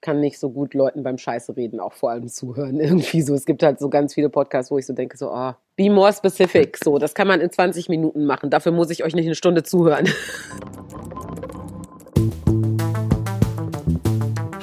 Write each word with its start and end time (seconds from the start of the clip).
kann 0.00 0.20
nicht 0.20 0.38
so 0.38 0.50
gut 0.50 0.74
Leuten 0.74 1.02
beim 1.02 1.18
Scheiße 1.18 1.56
reden 1.56 1.80
auch 1.80 1.92
vor 1.92 2.10
allem 2.10 2.28
zuhören. 2.28 2.78
Irgendwie 2.80 3.22
so. 3.22 3.34
Es 3.34 3.44
gibt 3.44 3.62
halt 3.62 3.78
so 3.78 3.88
ganz 3.88 4.14
viele 4.14 4.28
Podcasts, 4.30 4.70
wo 4.70 4.78
ich 4.78 4.86
so 4.86 4.92
denke, 4.92 5.16
so, 5.16 5.30
oh, 5.32 5.52
be 5.76 5.90
more 5.90 6.12
specific. 6.12 6.78
So, 6.82 6.98
das 6.98 7.14
kann 7.14 7.28
man 7.28 7.40
in 7.40 7.50
20 7.50 7.88
Minuten 7.88 8.24
machen. 8.24 8.50
Dafür 8.50 8.72
muss 8.72 8.90
ich 8.90 9.04
euch 9.04 9.14
nicht 9.14 9.26
eine 9.26 9.34
Stunde 9.34 9.62
zuhören. 9.62 10.08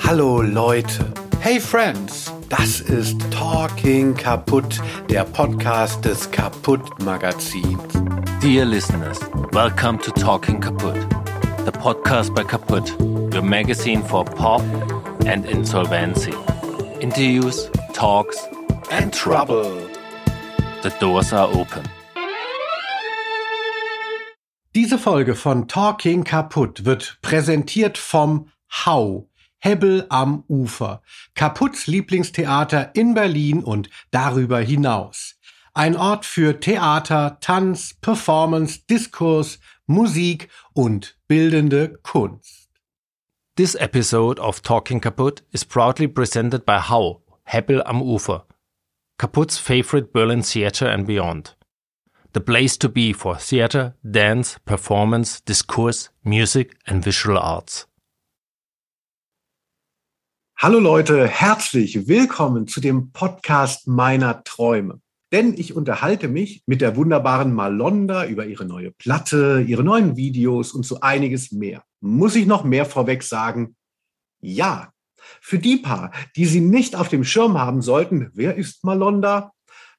Hallo 0.03 0.41
Leute. 0.41 1.05
Hey 1.41 1.59
Friends. 1.59 2.33
Das 2.49 2.79
ist 2.79 3.19
Talking 3.29 4.13
Kaputt, 4.15 4.79
der 5.09 5.25
Podcast 5.25 6.05
des 6.05 6.31
Kaputt 6.31 7.03
Magazins. 7.03 7.77
Dear 8.41 8.63
listeners, 8.63 9.19
welcome 9.51 9.99
to 9.99 10.11
Talking 10.11 10.61
Kaputt, 10.61 10.95
the 11.65 11.71
podcast 11.73 12.33
by 12.33 12.43
Kaputt, 12.45 12.97
your 13.33 13.41
magazine 13.41 14.01
for 14.01 14.23
pop 14.23 14.61
and 15.27 15.45
insolvency. 15.45 16.33
Interviews, 17.01 17.69
talks, 17.93 18.37
and 18.89 19.13
trouble. 19.13 19.63
The 20.83 20.91
doors 20.99 21.33
are 21.33 21.49
open. 21.53 21.83
Diese 24.73 24.97
Folge 24.97 25.35
von 25.35 25.67
Talking 25.67 26.23
Kaputt 26.23 26.85
wird 26.85 27.17
präsentiert 27.21 27.97
vom 27.97 28.49
How. 28.69 29.27
Hebbel 29.59 30.05
am 30.09 30.43
Ufer. 30.47 31.01
Kaputts 31.35 31.87
Lieblingstheater 31.87 32.91
in 32.93 33.13
Berlin 33.13 33.63
und 33.63 33.89
darüber 34.11 34.59
hinaus. 34.59 35.35
Ein 35.73 35.97
Ort 35.97 36.25
für 36.25 36.59
Theater, 36.59 37.37
Tanz, 37.41 37.95
Performance, 37.99 38.81
Diskurs, 38.89 39.59
Musik 39.87 40.47
und 40.73 41.17
bildende 41.27 41.99
Kunst. 42.03 42.66
This 43.57 43.75
episode 43.79 44.37
of 44.37 44.61
Talking 44.61 45.01
Kaputt 45.01 45.41
is 45.51 45.63
proudly 45.63 46.05
presented 46.05 46.63
by 46.63 46.77
How, 46.77 47.21
Hebbel 47.49 47.81
am 47.87 48.03
Ufer, 48.03 48.43
Kaputt's 49.17 49.57
favorite 49.57 50.13
Berlin 50.13 50.43
theater 50.43 50.85
and 50.85 51.07
beyond. 51.07 51.55
The 52.33 52.39
place 52.39 52.77
to 52.77 52.87
be 52.87 53.13
for 53.13 53.35
theater, 53.35 53.95
dance, 54.07 54.59
performance, 54.63 55.41
discourse, 55.41 56.09
music 56.23 56.75
and 56.85 57.03
visual 57.03 57.39
arts. 57.39 57.87
Hallo 60.61 60.77
Leute, 60.77 61.27
herzlich 61.27 62.07
willkommen 62.07 62.67
zu 62.67 62.79
dem 62.79 63.11
Podcast 63.11 63.87
meiner 63.87 64.43
Träume. 64.43 65.01
Denn 65.31 65.53
ich 65.53 65.75
unterhalte 65.75 66.29
mich 66.29 66.63
mit 66.65 66.79
der 66.79 66.95
wunderbaren 66.95 67.53
Malonda 67.53 68.25
über 68.25 68.45
ihre 68.45 68.65
neue 68.65 68.91
Platte, 68.91 69.63
ihre 69.67 69.83
neuen 69.83 70.15
Videos 70.15 70.71
und 70.71 70.85
so 70.85 71.01
einiges 71.01 71.51
mehr. 71.51 71.83
Muss 71.99 72.35
ich 72.35 72.45
noch 72.45 72.63
mehr 72.63 72.85
vorweg 72.85 73.23
sagen? 73.23 73.75
Ja. 74.39 74.91
Für 75.41 75.59
die 75.59 75.77
paar, 75.77 76.11
die 76.37 76.45
sie 76.45 76.61
nicht 76.61 76.95
auf 76.95 77.09
dem 77.09 77.25
Schirm 77.25 77.57
haben 77.57 77.81
sollten, 77.81 78.29
wer 78.33 78.55
ist 78.55 78.85
Malonda? 78.85 79.51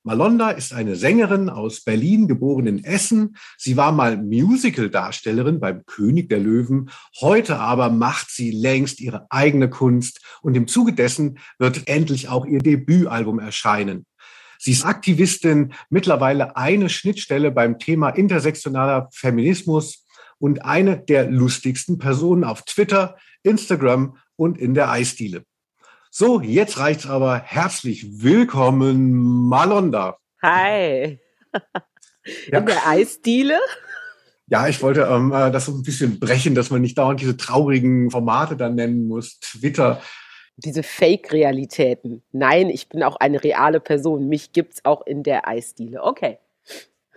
Malonda 0.05 0.51
ist 0.51 0.73
eine 0.73 0.97
Sängerin 0.97 1.51
aus 1.51 1.83
Berlin, 1.83 2.29
geboren 2.29 2.67
in 2.67 2.83
Essen. 2.83 3.37
Sie 3.59 3.77
war 3.77 3.93
mal 3.93 4.17
Musical-Darstellerin 4.17 5.61
beim 5.61 5.84
König 5.84 6.31
der 6.31 6.39
Löwen. 6.39 6.89
Heute 7.21 7.59
aber 7.59 7.91
macht 7.91 8.31
sie 8.31 8.51
längst 8.51 9.01
ihre 9.01 9.27
eigene 9.31 9.69
Kunst 9.69 10.25
und 10.41 10.56
im 10.56 10.67
Zuge 10.67 10.95
dessen 10.95 11.39
wird 11.59 11.89
endlich 11.89 12.29
auch 12.31 12.47
ihr 12.47 12.61
Debütalbum 12.61 13.39
erscheinen. 13.39 14.06
Sie 14.59 14.73
ist 14.73 14.84
Aktivistin, 14.84 15.73
mittlerweile 15.89 16.56
eine 16.56 16.89
Schnittstelle 16.89 17.51
beim 17.53 17.78
Thema 17.78 18.11
intersektionaler 18.11 19.09
Feminismus 19.12 20.05
und 20.39 20.65
eine 20.65 20.98
der 20.98 21.31
lustigsten 21.31 21.98
Personen 21.98 22.45
auf 22.45 22.62
Twitter, 22.62 23.17
Instagram 23.42 24.17
und 24.37 24.59
in 24.59 24.75
der 24.75 24.91
Eisdiele. 24.91 25.45
So, 26.11 26.41
jetzt 26.41 26.78
reicht's 26.78 27.06
aber. 27.06 27.39
Herzlich 27.39 28.23
willkommen, 28.23 29.12
Malonda. 29.48 30.19
Hi. 30.42 31.20
In 32.47 32.53
ja. 32.53 32.61
der 32.61 32.87
Eisdiele? 32.87 33.59
Ja, 34.47 34.66
ich 34.66 34.82
wollte 34.82 35.03
ähm, 35.03 35.31
äh, 35.32 35.50
das 35.50 35.66
so 35.66 35.72
ein 35.72 35.82
bisschen 35.82 36.19
brechen, 36.19 36.55
dass 36.55 36.71
man 36.71 36.81
nicht 36.81 36.97
dauernd 36.97 37.21
diese 37.21 37.37
traurigen 37.37 38.11
Formate 38.11 38.56
dann 38.56 38.77
nennen 38.77 39.06
muss. 39.06 39.38
Twitter, 39.41 40.00
diese 40.58 40.82
Fake-Realitäten. 40.82 42.22
Nein, 42.32 42.69
ich 42.69 42.88
bin 42.88 43.02
auch 43.02 43.16
eine 43.16 43.42
reale 43.42 43.80
Person. 43.80 44.28
Mich 44.28 44.52
gibt's 44.52 44.84
auch 44.84 45.06
in 45.06 45.22
der 45.22 45.48
Eisdiele. 45.48 46.02
Okay. 46.02 46.38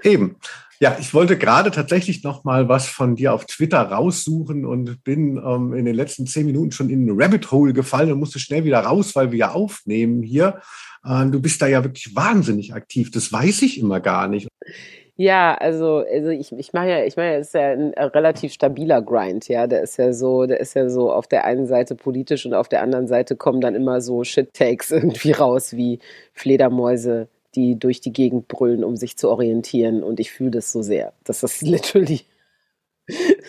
Eben. 0.04 0.38
Ja, 0.80 0.98
ich 1.00 1.14
wollte 1.14 1.38
gerade 1.38 1.70
tatsächlich 1.70 2.24
noch 2.24 2.44
mal 2.44 2.68
was 2.68 2.88
von 2.88 3.16
dir 3.16 3.34
auf 3.34 3.46
Twitter 3.46 3.82
raussuchen 3.82 4.66
und 4.66 5.04
bin 5.04 5.38
ähm, 5.38 5.74
in 5.74 5.86
den 5.86 5.94
letzten 5.94 6.26
zehn 6.26 6.48
Minuten 6.48 6.72
schon 6.72 6.90
in 6.90 7.06
ein 7.06 7.22
Rabbit 7.22 7.52
Hole 7.52 7.72
gefallen 7.74 8.12
und 8.12 8.20
musste 8.20 8.40
schnell 8.40 8.64
wieder 8.64 8.80
raus, 8.80 9.16
weil 9.16 9.32
wir 9.32 9.38
ja 9.38 9.52
aufnehmen 9.52 10.24
hier. 10.24 10.60
Äh, 11.06 11.28
du 11.28 11.40
bist 11.40 11.62
da 11.62 11.68
ja 11.68 11.84
wirklich 11.84 12.16
wahnsinnig 12.16 12.74
aktiv. 12.74 13.12
Das 13.12 13.32
weiß 13.32 13.62
ich 13.62 13.80
immer 13.80 14.00
gar 14.00 14.28
nicht. 14.28 14.48
Ja, 15.22 15.54
also, 15.54 15.98
also 15.98 16.30
ich, 16.30 16.52
ich 16.52 16.74
mache 16.74 16.90
ja, 16.90 17.04
ich 17.04 17.16
meine, 17.16 17.36
es 17.36 17.50
ist 17.50 17.54
ja 17.54 17.74
ein 17.74 17.94
relativ 17.94 18.54
stabiler 18.54 19.04
Grind, 19.04 19.48
ja. 19.50 19.68
Der 19.68 19.84
ist 19.84 19.98
ja 19.98 20.14
so, 20.14 20.48
der 20.48 20.60
ist 20.60 20.74
ja 20.74 20.90
so 20.90 21.12
auf 21.12 21.28
der 21.28 21.46
einen 21.46 21.68
Seite 21.68 21.94
politisch 21.94 22.48
und 22.48 22.56
auf 22.56 22.68
der 22.70 22.82
anderen 22.82 23.08
Seite 23.08 23.36
kommen 23.36 23.62
dann 23.62 23.76
immer 23.76 24.02
so 24.02 24.24
Shit-Takes 24.24 24.90
irgendwie 24.92 25.32
raus, 25.34 25.74
wie 25.78 26.00
Fledermäuse, 26.34 27.28
die 27.54 27.78
durch 27.78 28.02
die 28.02 28.14
Gegend 28.14 28.48
brüllen, 28.48 28.84
um 28.84 28.98
sich 28.98 29.16
zu 29.16 29.30
orientieren. 29.30 30.02
Und 30.02 30.20
ich 30.20 30.32
fühle 30.32 30.50
das 30.50 30.72
so 30.72 30.82
sehr. 30.82 31.14
Das 31.24 31.44
ist 31.44 31.62
literally 31.68 32.22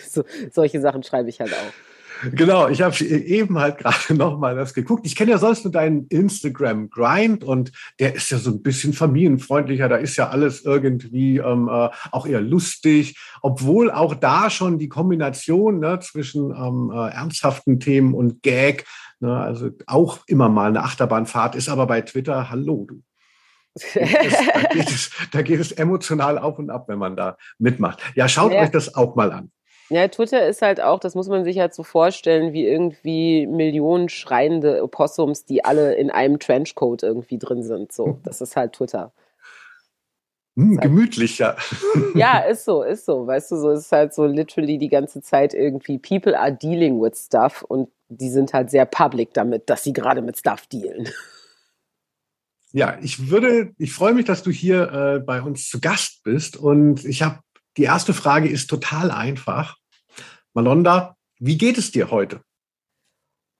so, 0.07 0.23
solche 0.51 0.79
Sachen 0.79 1.01
schreibe 1.01 1.29
ich 1.29 1.39
halt 1.39 1.53
auch. 1.53 1.92
Genau, 2.31 2.67
ich 2.69 2.81
habe 2.81 2.97
eben 3.03 3.59
halt 3.59 3.77
gerade 3.77 4.13
noch 4.15 4.39
mal 4.39 4.55
das 4.55 4.73
geguckt. 4.73 5.05
Ich 5.05 5.15
kenne 5.15 5.31
ja 5.31 5.37
sonst 5.37 5.63
nur 5.63 5.71
deinen 5.71 6.07
Instagram 6.07 6.89
Grind 6.89 7.43
und 7.43 7.71
der 7.99 8.15
ist 8.15 8.29
ja 8.29 8.37
so 8.37 8.51
ein 8.51 8.61
bisschen 8.61 8.93
familienfreundlicher. 8.93 9.89
Da 9.89 9.97
ist 9.97 10.15
ja 10.15 10.29
alles 10.29 10.63
irgendwie 10.63 11.37
ähm, 11.37 11.69
äh, 11.71 11.89
auch 12.11 12.25
eher 12.25 12.41
lustig, 12.41 13.19
obwohl 13.41 13.91
auch 13.91 14.15
da 14.15 14.49
schon 14.49 14.79
die 14.79 14.89
Kombination 14.89 15.79
ne, 15.79 15.99
zwischen 15.99 16.51
ähm, 16.51 16.91
äh, 16.93 17.09
ernsthaften 17.09 17.79
Themen 17.79 18.13
und 18.13 18.41
Gag, 18.43 18.85
ne, 19.19 19.35
also 19.37 19.69
auch 19.87 20.19
immer 20.27 20.49
mal 20.49 20.69
eine 20.69 20.83
Achterbahnfahrt 20.83 21.55
ist. 21.55 21.69
Aber 21.69 21.87
bei 21.87 22.01
Twitter, 22.01 22.49
hallo 22.49 22.85
du. 22.87 23.01
da, 23.95 24.61
geht 24.71 24.89
es, 24.89 25.09
da 25.31 25.41
geht 25.41 25.59
es 25.59 25.71
emotional 25.71 26.37
auf 26.37 26.59
und 26.59 26.69
ab, 26.69 26.87
wenn 26.87 26.99
man 26.99 27.15
da 27.15 27.37
mitmacht. 27.57 27.99
Ja, 28.15 28.27
schaut 28.27 28.51
ja. 28.51 28.61
euch 28.61 28.69
das 28.69 28.93
auch 28.93 29.15
mal 29.15 29.31
an. 29.31 29.51
Ja, 29.93 30.07
Twitter 30.07 30.47
ist 30.47 30.63
halt 30.63 30.81
auch, 30.81 30.99
das 30.99 31.13
muss 31.13 31.27
man 31.27 31.43
sich 31.43 31.59
halt 31.59 31.75
so 31.75 31.83
vorstellen, 31.83 32.51
wie 32.51 32.65
irgendwie 32.65 33.45
Millionen 33.45 34.09
schreiende 34.09 34.81
Opossums, 34.83 35.45
die 35.45 35.63
alle 35.63 35.93
in 35.93 36.09
einem 36.09 36.39
Trenchcoat 36.39 37.03
irgendwie 37.03 37.37
drin 37.37 37.61
sind. 37.61 37.91
So, 37.91 38.19
das 38.23 38.41
ist 38.41 38.55
halt 38.55 38.73
Twitter. 38.73 39.11
Hm, 40.55 40.77
gemütlich, 40.77 41.37
ja. 41.37 41.55
Ja, 42.15 42.39
ist 42.49 42.65
so, 42.65 42.81
ist 42.81 43.05
so. 43.05 43.27
Weißt 43.27 43.51
du, 43.51 43.57
so 43.57 43.69
ist 43.69 43.91
halt 43.91 44.15
so 44.15 44.25
literally 44.25 44.79
die 44.79 44.89
ganze 44.89 45.21
Zeit 45.21 45.53
irgendwie 45.53 45.99
People 45.99 46.39
are 46.39 46.51
dealing 46.51 46.99
with 46.99 47.25
stuff 47.25 47.61
und 47.61 47.89
die 48.09 48.29
sind 48.29 48.51
halt 48.51 48.71
sehr 48.71 48.85
public 48.85 49.35
damit, 49.35 49.69
dass 49.69 49.83
sie 49.83 49.93
gerade 49.93 50.23
mit 50.23 50.39
Stuff 50.39 50.65
dealen. 50.65 51.07
Ja, 52.71 52.97
ich 52.99 53.29
würde, 53.29 53.73
ich 53.77 53.93
freue 53.93 54.15
mich, 54.15 54.25
dass 54.25 54.41
du 54.41 54.49
hier 54.49 54.91
äh, 54.91 55.19
bei 55.19 55.43
uns 55.43 55.69
zu 55.69 55.79
Gast 55.79 56.23
bist 56.23 56.57
und 56.57 57.05
ich 57.05 57.21
habe 57.21 57.41
die 57.77 57.83
erste 57.83 58.15
Frage 58.15 58.49
ist 58.49 58.71
total 58.71 59.11
einfach. 59.11 59.77
Malonda, 60.53 61.15
wie 61.39 61.57
geht 61.57 61.77
es 61.77 61.91
dir 61.91 62.11
heute? 62.11 62.41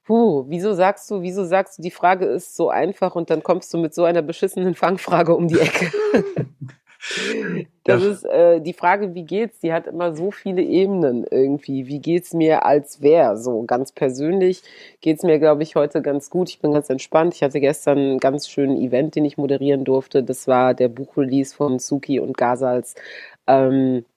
Puh, 0.05 0.45
wieso 0.47 0.73
sagst 0.73 1.09
du, 1.09 1.21
wieso 1.21 1.45
sagst 1.45 1.77
du, 1.77 1.81
die 1.81 1.91
Frage 1.91 2.25
ist 2.25 2.55
so 2.55 2.69
einfach 2.69 3.15
und 3.15 3.29
dann 3.29 3.41
kommst 3.41 3.73
du 3.73 3.77
mit 3.77 3.95
so 3.95 4.03
einer 4.03 4.21
beschissenen 4.21 4.75
Fangfrage 4.75 5.33
um 5.33 5.47
die 5.47 5.59
Ecke? 5.59 5.91
das 7.85 8.03
ja. 8.03 8.11
ist 8.11 8.25
äh, 8.25 8.61
die 8.61 8.73
Frage, 8.73 9.15
wie 9.15 9.23
geht's? 9.23 9.59
Die 9.59 9.73
hat 9.73 9.87
immer 9.87 10.13
so 10.13 10.29
viele 10.29 10.61
Ebenen 10.61 11.25
irgendwie. 11.31 11.87
Wie 11.87 11.99
geht's 11.99 12.33
mir 12.33 12.65
als 12.65 13.01
wer? 13.01 13.37
So 13.37 13.63
ganz 13.63 13.91
persönlich 13.91 14.61
geht's 15.01 15.23
mir, 15.23 15.39
glaube 15.39 15.63
ich, 15.63 15.75
heute 15.75 16.01
ganz 16.01 16.29
gut. 16.29 16.49
Ich 16.49 16.59
bin 16.59 16.73
ganz 16.73 16.89
entspannt. 16.89 17.33
Ich 17.33 17.41
hatte 17.41 17.59
gestern 17.59 17.97
einen 17.97 18.19
ganz 18.19 18.49
schönen 18.49 18.77
Event, 18.77 19.15
den 19.15 19.25
ich 19.25 19.37
moderieren 19.37 19.85
durfte. 19.85 20.21
Das 20.21 20.47
war 20.47 20.73
der 20.73 20.89
Buchrelease 20.89 21.55
von 21.55 21.79
Suki 21.79 22.19
und 22.19 22.37
Gazals 22.37 22.95
ähm, 23.47 23.99
äh, 23.99 24.12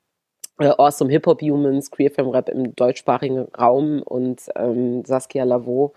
Awesome 0.58 1.10
Hip 1.10 1.26
Hop 1.26 1.42
Humans, 1.42 1.90
Queer 1.90 2.10
Femme 2.10 2.32
Rap 2.32 2.48
im 2.48 2.74
deutschsprachigen 2.74 3.46
Raum 3.58 4.02
und 4.02 4.42
ähm, 4.56 5.04
Saskia 5.04 5.44
Lavaux 5.44 5.94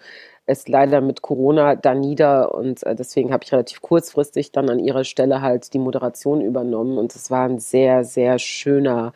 ist 0.48 0.68
leider 0.68 1.00
mit 1.02 1.22
Corona 1.22 1.76
da 1.76 1.94
nieder 1.94 2.54
und 2.54 2.84
äh, 2.84 2.96
deswegen 2.96 3.32
habe 3.32 3.44
ich 3.44 3.54
relativ 3.54 3.82
kurzfristig 3.82 4.52
dann 4.52 4.70
an 4.70 4.80
ihrer 4.80 5.04
Stelle 5.06 5.42
halt 5.42 5.74
die 5.74 5.80
Moderation 5.80 6.42
übernommen 6.42 6.98
und 6.98 7.16
es 7.16 7.32
war 7.32 7.46
ein 7.46 7.60
sehr, 7.60 8.04
sehr 8.04 8.38
schöner 8.40 9.14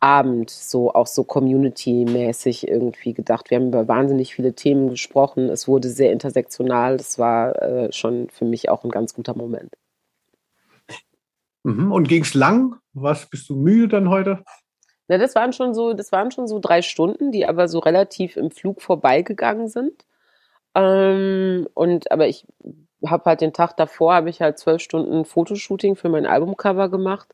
Abend, 0.00 0.50
so 0.50 0.92
auch 0.92 1.06
so 1.06 1.22
community-mäßig 1.22 2.66
irgendwie 2.66 3.14
gedacht. 3.14 3.50
Wir 3.50 3.58
haben 3.58 3.68
über 3.68 3.86
wahnsinnig 3.86 4.34
viele 4.34 4.52
Themen 4.52 4.90
gesprochen. 4.90 5.48
Es 5.48 5.68
wurde 5.68 5.88
sehr 5.88 6.10
intersektional. 6.10 6.96
Das 6.96 7.20
war 7.20 7.62
äh, 7.62 7.92
schon 7.92 8.28
für 8.28 8.44
mich 8.44 8.68
auch 8.68 8.82
ein 8.82 8.90
ganz 8.90 9.14
guter 9.14 9.36
Moment. 9.36 9.72
Mhm. 11.62 11.92
Und 11.92 12.08
ging 12.08 12.22
es 12.22 12.34
lang? 12.34 12.76
Was 12.94 13.26
bist 13.26 13.48
du 13.48 13.54
müde 13.54 13.86
dann 13.88 14.08
heute? 14.08 14.42
Na, 15.12 15.18
das 15.18 15.34
waren 15.34 15.52
schon 15.52 15.74
so, 15.74 15.92
das 15.92 16.10
waren 16.10 16.30
schon 16.30 16.48
so 16.48 16.58
drei 16.58 16.80
Stunden, 16.80 17.32
die 17.32 17.44
aber 17.44 17.68
so 17.68 17.80
relativ 17.80 18.38
im 18.38 18.50
Flug 18.50 18.80
vorbeigegangen 18.80 19.68
sind. 19.68 20.06
Ähm, 20.74 21.68
und 21.74 22.10
aber 22.10 22.28
ich 22.28 22.46
habe 23.06 23.24
halt 23.26 23.42
den 23.42 23.52
Tag 23.52 23.76
davor, 23.76 24.14
habe 24.14 24.30
ich 24.30 24.40
halt 24.40 24.58
zwölf 24.58 24.80
Stunden 24.80 25.26
Fotoshooting 25.26 25.96
für 25.96 26.08
mein 26.08 26.24
Albumcover 26.24 26.88
gemacht. 26.88 27.28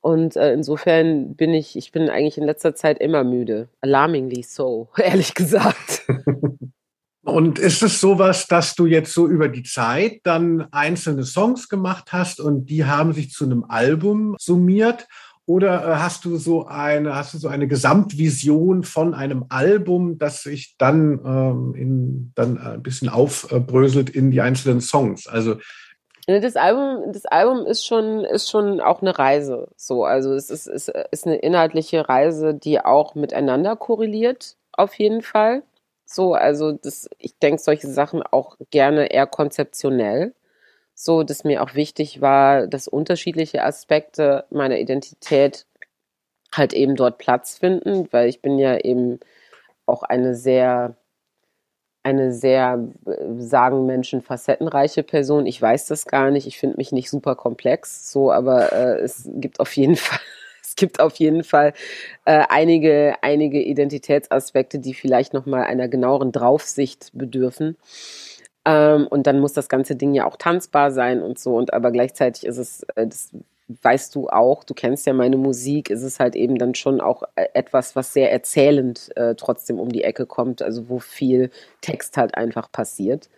Und 0.00 0.34
äh, 0.34 0.52
insofern 0.52 1.36
bin 1.36 1.54
ich, 1.54 1.76
ich 1.76 1.92
bin 1.92 2.10
eigentlich 2.10 2.38
in 2.38 2.44
letzter 2.44 2.74
Zeit 2.74 2.98
immer 2.98 3.22
müde. 3.22 3.68
Alarmingly 3.82 4.42
so, 4.42 4.88
ehrlich 4.96 5.34
gesagt. 5.34 6.04
Und 7.24 7.60
ist 7.60 7.84
es 7.84 8.00
sowas, 8.00 8.48
dass 8.48 8.74
du 8.74 8.86
jetzt 8.86 9.14
so 9.14 9.28
über 9.28 9.46
die 9.46 9.62
Zeit 9.62 10.22
dann 10.24 10.66
einzelne 10.72 11.22
Songs 11.22 11.68
gemacht 11.68 12.12
hast 12.12 12.40
und 12.40 12.66
die 12.66 12.84
haben 12.84 13.12
sich 13.12 13.30
zu 13.30 13.44
einem 13.44 13.62
Album 13.62 14.34
summiert? 14.40 15.06
Oder 15.52 15.84
äh, 15.86 15.94
hast 15.96 16.24
du 16.24 16.38
so 16.38 16.64
eine, 16.66 17.14
hast 17.14 17.34
du 17.34 17.38
so 17.38 17.48
eine 17.48 17.68
Gesamtvision 17.68 18.84
von 18.84 19.12
einem 19.12 19.44
Album, 19.50 20.16
das 20.16 20.42
sich 20.42 20.76
dann, 20.78 21.20
ähm, 21.26 21.74
in, 21.76 22.32
dann 22.34 22.56
ein 22.56 22.82
bisschen 22.82 23.10
aufbröselt 23.10 24.08
in 24.08 24.30
die 24.30 24.40
einzelnen 24.40 24.80
Songs? 24.80 25.26
Also 25.26 25.56
das 26.26 26.56
Album, 26.56 27.12
das 27.12 27.26
Album 27.26 27.66
ist 27.66 27.84
schon, 27.84 28.24
ist 28.24 28.48
schon 28.48 28.80
auch 28.80 29.02
eine 29.02 29.18
Reise. 29.18 29.68
So, 29.76 30.06
also 30.06 30.32
es 30.32 30.48
ist, 30.48 30.68
ist, 30.68 30.88
ist 30.88 31.26
eine 31.26 31.36
inhaltliche 31.36 32.08
Reise, 32.08 32.54
die 32.54 32.80
auch 32.80 33.14
miteinander 33.14 33.76
korreliert, 33.76 34.56
auf 34.72 34.94
jeden 34.94 35.20
Fall. 35.20 35.64
So, 36.06 36.32
also 36.32 36.72
das, 36.72 37.10
ich 37.18 37.36
denke 37.40 37.60
solche 37.60 37.88
Sachen 37.88 38.22
auch 38.22 38.56
gerne 38.70 39.12
eher 39.12 39.26
konzeptionell 39.26 40.32
so, 41.04 41.22
dass 41.24 41.44
mir 41.44 41.62
auch 41.62 41.74
wichtig 41.74 42.20
war, 42.20 42.66
dass 42.66 42.88
unterschiedliche 42.88 43.64
Aspekte 43.64 44.44
meiner 44.50 44.78
Identität 44.78 45.66
halt 46.52 46.72
eben 46.72 46.96
dort 46.96 47.18
Platz 47.18 47.58
finden, 47.58 48.08
weil 48.12 48.28
ich 48.28 48.42
bin 48.42 48.58
ja 48.58 48.76
eben 48.78 49.18
auch 49.86 50.02
eine 50.04 50.34
sehr, 50.34 50.96
eine 52.02 52.32
sehr, 52.32 52.88
sagen 53.38 53.86
Menschen, 53.86 54.22
facettenreiche 54.22 55.02
Person. 55.02 55.46
Ich 55.46 55.60
weiß 55.60 55.86
das 55.86 56.06
gar 56.06 56.30
nicht. 56.30 56.46
Ich 56.46 56.58
finde 56.58 56.76
mich 56.76 56.92
nicht 56.92 57.10
super 57.10 57.34
komplex, 57.36 58.12
so, 58.12 58.30
aber 58.30 58.72
äh, 58.72 59.00
es 59.00 59.28
gibt 59.34 59.60
auf 59.60 59.76
jeden 59.76 59.96
Fall 59.96 60.20
es 60.64 60.76
gibt 60.76 61.00
auf 61.00 61.16
jeden 61.16 61.44
Fall 61.44 61.74
äh, 62.24 62.44
einige, 62.48 63.16
einige 63.20 63.60
Identitätsaspekte, 63.60 64.78
die 64.78 64.94
vielleicht 64.94 65.34
nochmal 65.34 65.64
einer 65.64 65.88
genaueren 65.88 66.32
Draufsicht 66.32 67.10
bedürfen. 67.12 67.76
Ähm, 68.64 69.06
und 69.08 69.26
dann 69.26 69.40
muss 69.40 69.52
das 69.52 69.68
ganze 69.68 69.96
Ding 69.96 70.14
ja 70.14 70.26
auch 70.26 70.36
tanzbar 70.36 70.92
sein 70.92 71.22
und 71.22 71.38
so. 71.38 71.56
Und 71.56 71.74
aber 71.74 71.90
gleichzeitig 71.90 72.46
ist 72.46 72.58
es, 72.58 72.82
äh, 72.94 73.06
das 73.06 73.30
weißt 73.82 74.14
du 74.14 74.28
auch, 74.28 74.64
du 74.64 74.74
kennst 74.74 75.06
ja 75.06 75.12
meine 75.12 75.36
Musik, 75.36 75.90
ist 75.90 76.02
es 76.02 76.20
halt 76.20 76.36
eben 76.36 76.58
dann 76.58 76.74
schon 76.74 77.00
auch 77.00 77.22
äh, 77.36 77.46
etwas, 77.54 77.96
was 77.96 78.12
sehr 78.12 78.30
erzählend 78.32 79.10
äh, 79.16 79.34
trotzdem 79.34 79.80
um 79.80 79.90
die 79.90 80.04
Ecke 80.04 80.26
kommt, 80.26 80.62
also 80.62 80.88
wo 80.88 80.98
viel 80.98 81.50
Text 81.80 82.16
halt 82.16 82.36
einfach 82.36 82.70
passiert. 82.70 83.30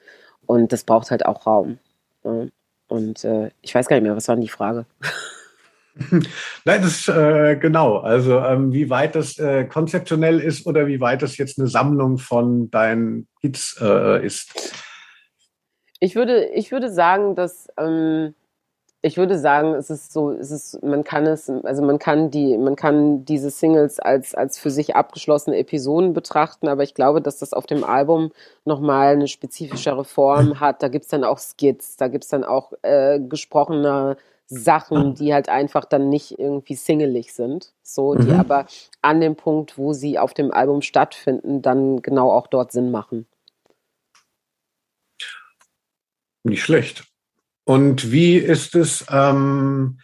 Und 0.47 0.73
das 0.73 0.85
braucht 0.85 1.11
halt 1.11 1.25
auch 1.25 1.47
Raum. 1.47 1.79
Ja. 2.25 2.47
Und 2.89 3.25
äh, 3.25 3.51
ich 3.63 3.75
weiß 3.75 3.89
gar 3.89 3.97
nicht 3.97 4.05
mehr, 4.05 4.17
was 4.17 4.29
war 4.29 4.37
denn 4.37 4.43
die 4.43 4.49
Frage? 4.49 4.87
Nein, 6.65 6.83
das 6.83 7.09
äh, 7.09 7.57
genau. 7.57 7.99
Also 7.99 8.39
ähm, 8.41 8.73
wie 8.73 8.91
weit 8.91 9.15
das 9.15 9.39
äh, 9.39 9.65
konzeptionell 9.65 10.41
ist 10.41 10.67
oder 10.67 10.87
wie 10.87 11.01
weit 11.01 11.23
das 11.23 11.37
jetzt 11.37 11.59
eine 11.59 11.69
Sammlung 11.69 12.19
von 12.19 12.71
deinen 12.71 13.29
Hits 13.41 13.79
äh, 13.81 14.25
ist. 14.25 14.75
Ich 16.05 16.17
würde, 16.17 16.45
ich 16.49 16.71
würde 16.71 16.91
sagen, 16.91 17.35
dass 17.35 17.69
ähm, 17.79 18.35
ich 19.01 19.17
würde 19.17 19.39
sagen, 19.39 19.73
es 19.73 19.89
ist 19.89 20.13
so, 20.13 20.33
es 20.33 20.51
ist, 20.51 20.83
man 20.83 21.03
kann 21.03 21.25
es, 21.25 21.49
also 21.49 21.83
man 21.83 21.99
kann 21.99 22.31
die, 22.31 22.59
man 22.59 22.77
kann 22.77 23.25
diese 23.25 23.49
Singles 23.49 24.01
als, 24.01 24.35
als 24.35 24.59
für 24.59 24.71
sich 24.71 24.97
abgeschlossene 24.97 25.57
Episoden 25.57 26.13
betrachten, 26.13 26.69
aber 26.69 26.83
ich 26.83 26.93
glaube, 26.93 27.23
dass 27.23 27.39
das 27.39 27.55
auf 27.55 27.65
dem 27.65 27.85
Album 27.85 28.33
nochmal 28.67 29.15
eine 29.15 29.29
spezifischere 29.29 30.05
Form 30.05 30.61
hat. 30.61 30.83
Da 30.83 30.89
gibt's 30.89 31.09
dann 31.09 31.25
auch 31.25 31.39
Skits, 31.39 31.97
da 31.97 32.09
gibt's 32.09 32.29
dann 32.29 32.45
auch 32.45 32.75
äh, 32.83 33.19
gesprochene 33.19 34.19
Sachen, 34.45 35.15
die 35.15 35.33
halt 35.33 35.49
einfach 35.49 35.87
dann 35.87 36.11
nicht 36.11 36.39
irgendwie 36.39 36.75
singelig 36.75 37.33
sind, 37.33 37.73
so, 37.83 38.15
die 38.15 38.31
mhm. 38.31 38.41
aber 38.41 38.67
an 39.01 39.23
dem 39.23 39.37
Punkt, 39.37 39.79
wo 39.79 39.95
sie 39.95 40.19
auf 40.19 40.35
dem 40.35 40.53
Album 40.53 40.83
stattfinden, 40.83 41.63
dann 41.63 42.03
genau 42.03 42.31
auch 42.31 42.47
dort 42.47 42.73
Sinn 42.73 42.91
machen. 42.91 43.27
Nicht 46.45 46.63
schlecht. 46.63 47.05
Und 47.65 48.13
wie 48.13 48.37
ist 48.37 48.75
es, 48.75 49.07
ähm, 49.11 49.99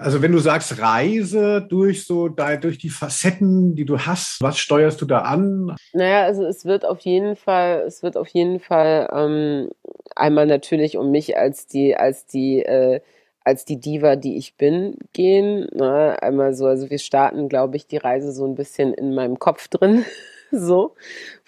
also 0.00 0.20
wenn 0.20 0.32
du 0.32 0.38
sagst 0.38 0.80
Reise 0.80 1.64
durch 1.68 2.04
so 2.04 2.28
durch 2.28 2.78
die 2.78 2.90
Facetten, 2.90 3.76
die 3.76 3.84
du 3.84 3.98
hast, 3.98 4.38
was 4.40 4.58
steuerst 4.58 5.00
du 5.00 5.06
da 5.06 5.20
an? 5.20 5.76
Naja, 5.92 6.24
also 6.24 6.44
es 6.44 6.64
wird 6.64 6.84
auf 6.84 7.00
jeden 7.00 7.36
Fall, 7.36 7.84
es 7.86 8.02
wird 8.02 8.16
auf 8.16 8.28
jeden 8.28 8.58
Fall 8.58 9.08
ähm, 9.12 9.70
einmal 10.16 10.46
natürlich 10.46 10.96
um 10.96 11.12
mich 11.12 11.36
als 11.36 11.68
die, 11.68 11.96
als 11.96 12.26
die, 12.26 12.62
äh, 12.64 13.00
als 13.44 13.64
die 13.64 13.78
Diva, 13.78 14.16
die 14.16 14.36
ich 14.36 14.56
bin, 14.56 14.96
gehen. 15.12 15.68
Ne? 15.72 16.20
Einmal 16.20 16.54
so, 16.54 16.66
also 16.66 16.90
wir 16.90 16.98
starten, 16.98 17.48
glaube 17.48 17.76
ich, 17.76 17.86
die 17.86 17.96
Reise 17.96 18.32
so 18.32 18.44
ein 18.46 18.56
bisschen 18.56 18.92
in 18.92 19.14
meinem 19.14 19.38
Kopf 19.38 19.68
drin, 19.68 20.04
so, 20.50 20.96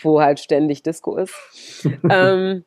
wo 0.00 0.20
halt 0.20 0.38
ständig 0.38 0.84
Disco 0.84 1.17
ist. 1.17 1.34
ähm, 2.08 2.64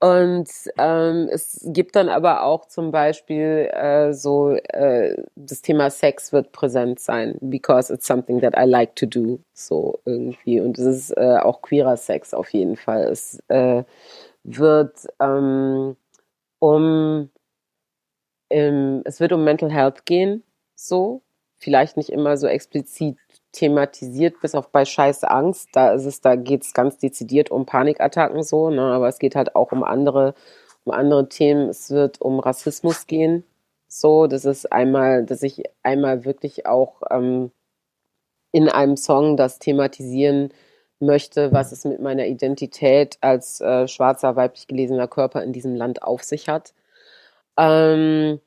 und 0.00 0.48
ähm, 0.78 1.28
es 1.30 1.60
gibt 1.72 1.96
dann 1.96 2.08
aber 2.08 2.44
auch 2.44 2.66
zum 2.66 2.92
Beispiel 2.92 3.68
äh, 3.72 4.12
so, 4.12 4.52
äh, 4.52 5.16
das 5.34 5.60
Thema 5.62 5.90
Sex 5.90 6.32
wird 6.32 6.52
präsent 6.52 7.00
sein, 7.00 7.36
because 7.40 7.92
it's 7.92 8.06
something 8.06 8.40
that 8.40 8.54
I 8.56 8.64
like 8.64 8.94
to 8.96 9.06
do, 9.06 9.40
so 9.54 10.00
irgendwie. 10.04 10.60
Und 10.60 10.78
es 10.78 10.86
ist 10.86 11.10
äh, 11.16 11.38
auch 11.38 11.62
queerer 11.62 11.96
Sex 11.96 12.32
auf 12.32 12.50
jeden 12.50 12.76
Fall. 12.76 13.04
Es 13.08 13.40
äh, 13.48 13.82
wird 14.44 15.06
ähm, 15.20 15.96
um, 16.60 17.30
ähm, 18.50 19.02
es 19.04 19.20
wird 19.20 19.32
um 19.32 19.44
Mental 19.44 19.70
Health 19.72 20.06
gehen, 20.06 20.44
so. 20.74 21.22
Vielleicht 21.60 21.96
nicht 21.96 22.10
immer 22.10 22.36
so 22.36 22.46
explizit 22.46 23.16
thematisiert, 23.52 24.40
bis 24.40 24.54
auf 24.54 24.70
bei 24.70 24.84
Scheiß 24.84 25.24
Angst. 25.24 25.70
Da 25.72 25.92
ist 25.92 26.04
es, 26.04 26.20
da 26.20 26.36
geht 26.36 26.62
es 26.64 26.74
ganz 26.74 26.98
dezidiert 26.98 27.50
um 27.50 27.66
Panikattacken 27.66 28.42
so, 28.42 28.70
ne? 28.70 28.82
aber 28.82 29.08
es 29.08 29.18
geht 29.18 29.34
halt 29.36 29.56
auch 29.56 29.72
um 29.72 29.82
andere, 29.84 30.34
um 30.84 30.92
andere 30.92 31.28
Themen. 31.28 31.68
Es 31.68 31.90
wird 31.90 32.20
um 32.20 32.40
Rassismus 32.40 33.06
gehen. 33.06 33.44
So, 33.88 34.26
das 34.26 34.44
ist 34.44 34.70
einmal, 34.72 35.24
dass 35.24 35.42
ich 35.42 35.62
einmal 35.82 36.24
wirklich 36.24 36.66
auch 36.66 37.02
ähm, 37.10 37.50
in 38.52 38.68
einem 38.68 38.96
Song 38.96 39.36
das 39.36 39.58
thematisieren 39.58 40.52
möchte, 41.00 41.52
was 41.52 41.72
es 41.72 41.84
mit 41.84 42.00
meiner 42.00 42.26
Identität 42.26 43.18
als 43.20 43.60
äh, 43.60 43.86
schwarzer, 43.88 44.36
weiblich 44.36 44.66
gelesener 44.66 45.08
Körper 45.08 45.42
in 45.42 45.52
diesem 45.52 45.74
Land 45.74 46.02
auf 46.02 46.24
sich 46.24 46.48
hat. 46.48 46.74
Ähm, 47.56 48.40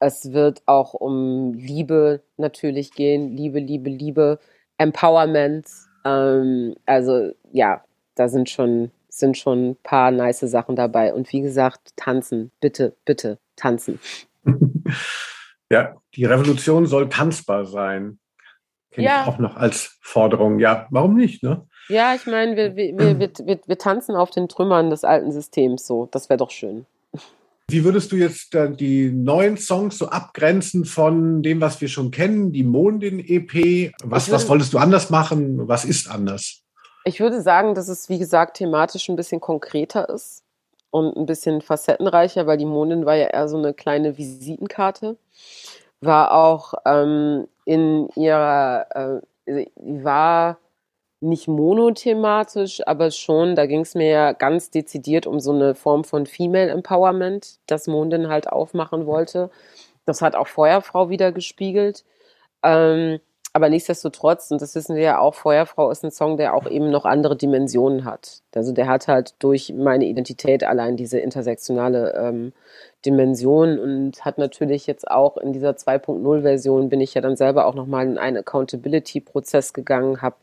es 0.00 0.32
wird 0.32 0.62
auch 0.66 0.94
um 0.94 1.54
Liebe 1.54 2.22
natürlich 2.36 2.92
gehen. 2.92 3.36
Liebe, 3.36 3.58
Liebe, 3.58 3.90
Liebe. 3.90 4.38
Empowerment. 4.78 5.66
Ähm, 6.04 6.76
also 6.86 7.32
ja, 7.52 7.82
da 8.14 8.28
sind 8.28 8.48
schon, 8.48 8.90
sind 9.08 9.36
schon 9.36 9.70
ein 9.70 9.76
paar 9.82 10.10
nice 10.10 10.40
Sachen 10.40 10.76
dabei. 10.76 11.12
Und 11.12 11.32
wie 11.32 11.40
gesagt, 11.40 11.96
tanzen. 11.96 12.50
Bitte, 12.60 12.94
bitte, 13.04 13.38
tanzen. 13.56 14.00
Ja, 15.70 15.96
die 16.14 16.24
Revolution 16.24 16.86
soll 16.86 17.08
tanzbar 17.08 17.66
sein. 17.66 18.18
Kenne 18.90 19.06
ja. 19.06 19.22
ich 19.22 19.28
auch 19.28 19.38
noch 19.38 19.56
als 19.56 19.98
Forderung. 20.00 20.58
Ja, 20.58 20.86
warum 20.90 21.14
nicht, 21.14 21.42
ne? 21.42 21.66
Ja, 21.88 22.14
ich 22.14 22.26
meine, 22.26 22.56
wir, 22.56 22.76
wir, 22.76 22.96
wir, 22.98 23.18
wir, 23.18 23.60
wir 23.66 23.78
tanzen 23.78 24.16
auf 24.16 24.30
den 24.30 24.48
Trümmern 24.48 24.90
des 24.90 25.04
alten 25.04 25.30
Systems 25.30 25.86
so. 25.86 26.08
Das 26.10 26.28
wäre 26.28 26.38
doch 26.38 26.50
schön. 26.50 26.86
Wie 27.70 27.84
würdest 27.84 28.12
du 28.12 28.16
jetzt 28.16 28.54
die 28.54 29.10
neuen 29.10 29.58
Songs 29.58 29.98
so 29.98 30.08
abgrenzen 30.08 30.86
von 30.86 31.42
dem, 31.42 31.60
was 31.60 31.82
wir 31.82 31.88
schon 31.88 32.10
kennen, 32.10 32.50
die 32.50 32.64
Mondin-EP? 32.64 33.92
Was, 34.02 34.30
was 34.30 34.48
wolltest 34.48 34.72
du 34.72 34.78
anders 34.78 35.10
machen? 35.10 35.68
Was 35.68 35.84
ist 35.84 36.10
anders? 36.10 36.62
Ich 37.04 37.20
würde 37.20 37.42
sagen, 37.42 37.74
dass 37.74 37.88
es, 37.88 38.08
wie 38.08 38.18
gesagt, 38.18 38.56
thematisch 38.56 39.10
ein 39.10 39.16
bisschen 39.16 39.40
konkreter 39.40 40.08
ist 40.08 40.44
und 40.90 41.14
ein 41.14 41.26
bisschen 41.26 41.60
facettenreicher, 41.60 42.46
weil 42.46 42.56
die 42.56 42.64
Mondin 42.64 43.04
war 43.04 43.16
ja 43.16 43.26
eher 43.26 43.48
so 43.48 43.58
eine 43.58 43.74
kleine 43.74 44.16
Visitenkarte. 44.16 45.18
War 46.00 46.32
auch 46.32 46.72
ähm, 46.86 47.48
in 47.66 48.08
ihrer, 48.16 49.20
äh, 49.46 49.66
war 49.76 50.58
nicht 51.20 51.48
monothematisch, 51.48 52.86
aber 52.86 53.10
schon, 53.10 53.56
da 53.56 53.66
ging 53.66 53.80
es 53.80 53.94
mir 53.94 54.08
ja 54.08 54.32
ganz 54.32 54.70
dezidiert 54.70 55.26
um 55.26 55.40
so 55.40 55.52
eine 55.52 55.74
Form 55.74 56.04
von 56.04 56.26
Female 56.26 56.70
Empowerment, 56.70 57.58
das 57.66 57.86
Mondin 57.88 58.28
halt 58.28 58.48
aufmachen 58.48 59.06
wollte. 59.06 59.50
Das 60.06 60.22
hat 60.22 60.34
auch 60.36 60.46
Feuerfrau 60.46 61.10
wieder 61.10 61.32
gespiegelt. 61.32 62.04
Ähm, 62.62 63.20
aber 63.52 63.70
nichtsdestotrotz, 63.70 64.50
und 64.50 64.62
das 64.62 64.74
wissen 64.74 64.94
wir 64.94 65.02
ja 65.02 65.18
auch, 65.18 65.34
Feuerfrau 65.34 65.90
ist 65.90 66.04
ein 66.04 66.10
Song, 66.10 66.36
der 66.36 66.54
auch 66.54 66.68
eben 66.70 66.90
noch 66.90 67.04
andere 67.04 67.34
Dimensionen 67.36 68.04
hat. 68.04 68.42
Also 68.54 68.72
der 68.72 68.86
hat 68.86 69.08
halt 69.08 69.34
durch 69.40 69.72
meine 69.72 70.04
Identität 70.04 70.62
allein 70.64 70.96
diese 70.96 71.18
intersektionale 71.18 72.14
ähm, 72.14 72.52
Dimension 73.06 73.78
und 73.78 74.24
hat 74.24 74.38
natürlich 74.38 74.86
jetzt 74.86 75.10
auch 75.10 75.38
in 75.38 75.52
dieser 75.52 75.70
2.0 75.70 76.42
Version 76.42 76.88
bin 76.88 77.00
ich 77.00 77.14
ja 77.14 77.20
dann 77.20 77.36
selber 77.36 77.66
auch 77.66 77.74
nochmal 77.74 78.06
in 78.06 78.18
einen 78.18 78.36
Accountability-Prozess 78.38 79.72
gegangen, 79.72 80.22
habe 80.22 80.36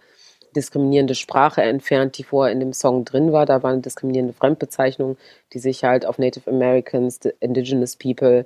diskriminierende 0.56 1.16
Sprache 1.16 1.62
entfernt, 1.62 2.18
die 2.18 2.24
vorher 2.24 2.54
in 2.54 2.60
dem 2.60 2.74
Song 2.74 3.06
drin 3.06 3.32
war. 3.32 3.46
Da 3.46 3.64
war 3.64 3.72
eine 3.72 3.82
diskriminierende 3.82 4.34
Fremdbezeichnung, 4.34 5.18
die 5.54 5.60
sich 5.60 5.84
halt 5.84 6.06
auf 6.06 6.18
Native 6.18 6.50
Americans, 6.50 7.20
Indigenous 7.40 7.96
People 7.96 8.46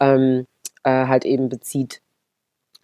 ähm, 0.00 0.46
äh, 0.84 1.06
halt 1.06 1.24
eben 1.24 1.48
bezieht. 1.48 2.00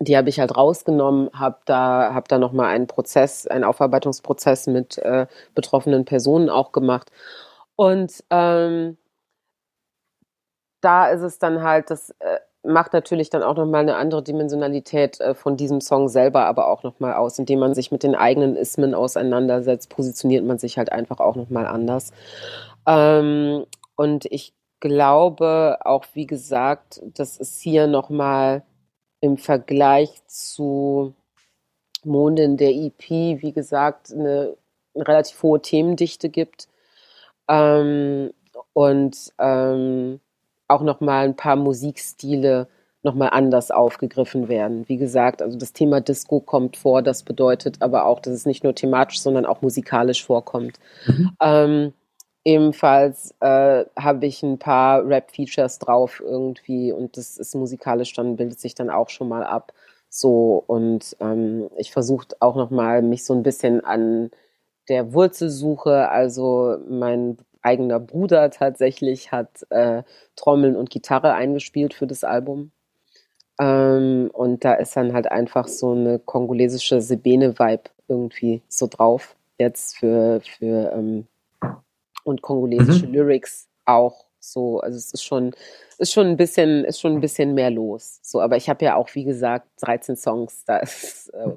Die 0.00 0.17
habe 0.17 0.29
ich 0.29 0.41
halt 0.41 0.57
rausgenommen, 0.57 1.31
habe 1.33 1.59
da, 1.64 2.12
hab 2.14 2.29
da 2.29 2.38
nochmal 2.38 2.75
einen 2.75 2.88
Prozess, 2.88 3.47
einen 3.47 3.64
Aufarbeitungsprozess 3.64 4.67
mit 4.67 4.99
äh, 4.99 5.26
betroffenen 5.55 6.05
Personen 6.05 6.50
auch 6.50 6.73
gemacht. 6.73 7.12
Und 7.76 8.25
ähm, 8.31 8.99
da 10.81 11.09
ist 11.09 11.23
es 11.23 11.38
dann 11.38 11.62
halt, 11.62 11.91
das 11.91 12.11
äh, 12.19 12.38
macht 12.64 12.92
natürlich 12.92 13.31
dann 13.31 13.42
auch 13.42 13.57
nochmal 13.57 13.83
eine 13.83 13.97
andere 13.97 14.23
Dimensionalität 14.23 15.21
äh, 15.21 15.35
von 15.35 15.57
diesem 15.57 15.81
Song 15.81 16.09
selber 16.09 16.47
aber 16.47 16.69
auch 16.69 16.83
nochmal 16.83 17.14
aus. 17.14 17.38
Indem 17.38 17.59
man 17.59 17.75
sich 17.75 17.90
mit 17.90 18.02
den 18.02 18.14
eigenen 18.14 18.57
Ismen 18.57 18.95
auseinandersetzt, 18.95 19.90
positioniert 19.90 20.45
man 20.45 20.59
sich 20.59 20.78
halt 20.78 20.92
einfach 20.92 21.21
auch 21.21 21.37
nochmal 21.37 21.66
anders. 21.66 22.12
Ähm, 22.87 23.66
und 23.97 24.26
ich 24.26 24.54
glaube 24.81 25.78
auch, 25.85 26.04
wie 26.14 26.26
gesagt, 26.26 27.00
dass 27.14 27.38
es 27.38 27.61
hier 27.61 27.87
nochmal 27.87 28.62
im 29.21 29.37
Vergleich 29.38 30.25
zu 30.26 31.14
Mondin 32.04 32.57
der 32.57 32.71
EP, 32.71 33.09
wie 33.09 33.52
gesagt, 33.52 34.12
eine, 34.12 34.57
eine 34.95 35.09
relativ 35.09 35.42
hohe 35.42 35.61
Themendichte 35.62 36.28
gibt. 36.28 36.69
Ähm, 37.49 38.33
und 38.73 39.33
ähm, 39.38 40.21
auch 40.73 40.83
nochmal 40.83 41.25
ein 41.25 41.37
paar 41.37 41.57
Musikstile 41.57 42.69
nochmal 43.02 43.31
anders 43.33 43.71
aufgegriffen 43.71 44.49
werden. 44.49 44.88
Wie 44.88 44.97
gesagt, 44.97 45.43
also 45.43 45.59
das 45.59 45.73
Thema 45.73 46.00
Disco 46.00 46.41
kommt 46.41 46.76
vor, 46.76 47.02
das 47.02 47.25
bedeutet 47.25 47.83
aber 47.83 48.07
auch, 48.07 48.21
dass 48.21 48.33
es 48.33 48.47
nicht 48.47 48.62
nur 48.62 48.75
thematisch, 48.75 49.21
sondern 49.21 49.45
auch 49.45 49.61
musikalisch 49.61 50.25
vorkommt. 50.25 50.79
Mhm. 51.07 51.31
Ähm, 51.41 51.93
ebenfalls 52.45 53.35
äh, 53.41 53.85
habe 53.97 54.26
ich 54.26 54.43
ein 54.43 54.59
paar 54.59 55.07
Rap-Features 55.07 55.81
drauf 55.81 56.23
irgendwie 56.25 56.93
und 56.93 57.17
das 57.17 57.38
ist 57.38 57.55
musikalisch, 57.55 58.12
dann 58.14 58.37
bildet 58.37 58.61
sich 58.61 58.75
dann 58.75 58.91
auch 58.91 59.09
schon 59.09 59.29
mal 59.29 59.45
ab. 59.45 59.73
So 60.09 60.62
und 60.67 61.17
ähm, 61.21 61.71
ich 61.76 61.91
versuche 61.91 62.29
auch 62.38 62.55
nochmal 62.55 63.02
mich 63.02 63.25
so 63.25 63.35
ein 63.35 63.43
bisschen 63.43 63.85
an 63.85 64.31
der 64.88 65.12
Wurzelsuche, 65.12 66.09
also 66.09 66.76
mein 66.88 67.38
eigener 67.62 68.00
Bruder 68.00 68.50
tatsächlich 68.50 69.33
hat 69.33 69.66
äh, 69.71 70.02
Trommeln 70.37 70.76
und 70.76 70.90
Gitarre 70.90 71.35
eingespielt 71.35 71.95
für 71.95 72.07
das 72.07 72.25
Album. 72.25 72.73
Ähm, 73.61 74.31
und 74.33 74.64
da 74.64 74.75
ist 74.75 74.97
dann 74.97 75.12
halt 75.12 75.31
einfach 75.31 75.69
so 75.69 75.92
eine 75.92 76.19
kongolesische 76.19 77.00
Sebene-Vibe 77.00 77.90
irgendwie 78.09 78.62
so 78.69 78.87
drauf. 78.87 79.37
Jetzt 79.59 79.97
für, 79.97 80.40
für 80.40 80.92
ähm, 80.92 81.26
und 82.25 82.42
kongolesische 82.42 83.07
mhm. 83.07 83.14
Lyrics 83.14 83.69
auch 83.85 84.25
so. 84.40 84.81
Also 84.81 84.99
es 84.99 85.12
ist 85.12 85.25
schon, 85.25 85.54
ist 85.99 86.12
schon 86.12 86.26
ein 86.26 86.37
bisschen, 86.37 86.85
ist 86.85 87.00
schon 87.00 87.12
ein 87.12 87.21
bisschen 87.21 87.54
mehr 87.54 87.71
los. 87.71 88.19
So, 88.23 88.40
aber 88.40 88.57
ich 88.57 88.69
habe 88.69 88.85
ja 88.85 88.97
auch, 88.97 89.14
wie 89.14 89.25
gesagt, 89.25 89.69
13 89.83 90.16
Songs. 90.16 90.64
Da 90.64 90.78
ist, 90.78 91.28
äh, 91.28 91.47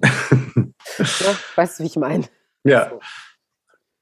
ne? 0.57 0.74
weißt 1.55 1.79
du, 1.79 1.83
wie 1.83 1.88
ich 1.88 1.95
meine? 1.95 2.25
Ja. 2.63 2.89
So. 2.89 3.00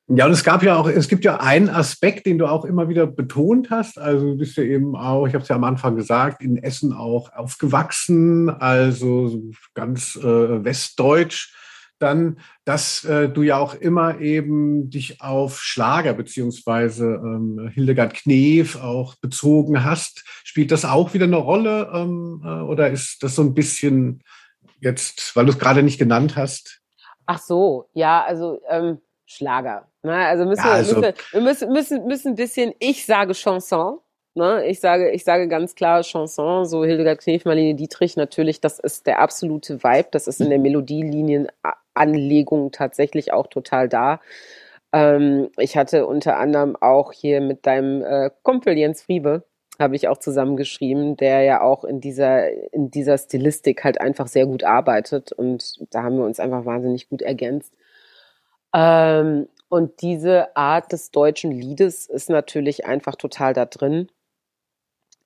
Ja, 0.08 0.26
und 0.26 0.34
es 0.34 0.44
gab 0.44 0.64
ja 0.64 0.76
auch, 0.76 0.90
es 0.90 1.08
gibt 1.08 1.24
ja 1.24 1.40
einen 1.40 1.70
Aspekt, 1.70 2.26
den 2.26 2.38
du 2.38 2.46
auch 2.46 2.66
immer 2.66 2.90
wieder 2.90 3.08
betont 3.08 3.70
hast. 3.70 3.98
Also 3.98 4.32
du 4.32 4.38
bist 4.38 4.58
ja 4.58 4.64
eben 4.64 4.98
auch, 4.98 5.26
ich 5.28 5.34
habe 5.34 5.44
es 5.44 5.48
ja 5.48 5.56
am 5.56 5.64
Anfang 5.64 5.96
gesagt, 5.96 6.42
in 6.42 6.58
Essen 6.58 6.92
auch 6.92 7.32
aufgewachsen, 7.32 8.50
also 8.50 9.42
ganz 9.74 10.18
äh, 10.18 10.64
westdeutsch. 10.64 11.56
Dann, 12.00 12.40
dass 12.66 13.06
äh, 13.06 13.30
du 13.30 13.44
ja 13.44 13.58
auch 13.58 13.76
immer 13.76 14.20
eben 14.20 14.90
dich 14.90 15.22
auf 15.22 15.62
Schlager 15.62 16.14
beziehungsweise 16.14 17.06
ähm, 17.06 17.72
Hildegard 17.74 18.14
Knef 18.14 18.76
auch 18.76 19.16
bezogen 19.16 19.86
hast. 19.86 20.26
Spielt 20.44 20.72
das 20.72 20.84
auch 20.84 21.14
wieder 21.14 21.26
eine 21.26 21.38
Rolle 21.38 21.90
ähm, 21.94 22.42
äh, 22.44 22.62
oder 22.64 22.90
ist 22.90 23.24
das 23.24 23.36
so 23.36 23.42
ein 23.42 23.54
bisschen 23.54 24.22
jetzt, 24.82 25.34
weil 25.38 25.46
du 25.46 25.54
es 25.54 25.60
gerade 25.60 25.82
nicht 25.82 25.98
genannt 25.98 26.36
hast? 26.36 26.82
Ach 27.26 27.40
so, 27.40 27.88
ja, 27.94 28.22
also 28.26 28.60
ähm, 28.70 28.98
Schlager. 29.26 29.88
Ne? 30.04 30.14
Also 30.14 30.46
müssen, 30.46 30.66
ja, 30.66 30.74
also 30.74 31.02
wir, 31.02 31.02
müssen, 31.02 31.16
wir 31.32 31.42
müssen, 31.42 31.72
müssen, 31.72 32.06
müssen 32.06 32.28
ein 32.30 32.36
bisschen, 32.36 32.74
ich 32.80 33.06
sage 33.06 33.34
Chanson. 33.34 34.00
Ne? 34.36 34.66
Ich 34.68 34.80
sage, 34.80 35.12
ich 35.12 35.24
sage 35.24 35.48
ganz 35.48 35.76
klar 35.76 36.02
Chanson, 36.02 36.66
so 36.66 36.84
Hildegard 36.84 37.22
Knef, 37.22 37.46
Marlene 37.46 37.76
Dietrich, 37.76 38.18
natürlich, 38.18 38.60
das 38.60 38.80
ist 38.80 39.08
der 39.08 39.20
absolute 39.20 39.84
Vibe, 39.84 40.08
das 40.12 40.28
ist 40.28 40.42
in 40.42 40.50
der 40.50 40.60
Melodielinienanlegung 40.60 42.72
tatsächlich 42.72 43.32
auch 43.32 43.48
total 43.48 43.88
da. 43.88 44.20
Ähm, 44.92 45.50
ich 45.58 45.78
hatte 45.78 46.08
unter 46.08 46.38
anderem 46.38 46.76
auch 46.76 47.14
hier 47.14 47.42
mit 47.42 47.66
deinem 47.66 48.04
äh, 48.04 48.32
Kumpel 48.42 48.78
Jens 48.78 49.04
Friebe, 49.04 49.44
habe 49.80 49.96
ich 49.96 50.08
auch 50.08 50.18
zusammengeschrieben, 50.18 51.16
der 51.16 51.44
ja 51.44 51.62
auch 51.62 51.84
in 51.84 52.02
dieser, 52.02 52.50
in 52.74 52.90
dieser 52.92 53.18
Stilistik 53.20 53.84
halt 53.84 54.02
einfach 54.02 54.28
sehr 54.28 54.48
gut 54.48 54.64
arbeitet 54.64 55.32
und 55.32 55.76
da 55.94 56.04
haben 56.04 56.18
wir 56.18 56.26
uns 56.26 56.40
einfach 56.40 56.66
wahnsinnig 56.66 57.08
gut 57.08 57.22
ergänzt. 57.22 57.72
Ähm, 58.74 59.48
und 59.74 60.04
diese 60.04 60.56
Art 60.56 60.92
des 60.92 61.10
deutschen 61.10 61.50
Liedes 61.50 62.06
ist 62.06 62.30
natürlich 62.30 62.86
einfach 62.86 63.16
total 63.16 63.56
da 63.56 63.66
drin. 63.66 64.08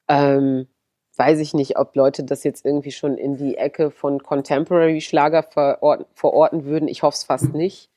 Ähm, 0.07 0.69
weiß 1.17 1.39
ich 1.39 1.53
nicht, 1.53 1.77
ob 1.77 1.93
Leute 1.97 2.23
das 2.23 2.45
jetzt 2.45 2.63
irgendwie 2.63 2.93
schon 2.93 3.17
in 3.17 3.35
die 3.35 3.57
Ecke 3.57 3.91
von 3.91 4.23
Contemporary 4.23 5.01
Schlager 5.01 5.43
verorten, 5.43 6.05
verorten 6.13 6.63
würden. 6.63 6.87
Ich 6.87 7.03
hoffe 7.03 7.15
es 7.15 7.25
fast 7.25 7.53
nicht. 7.53 7.89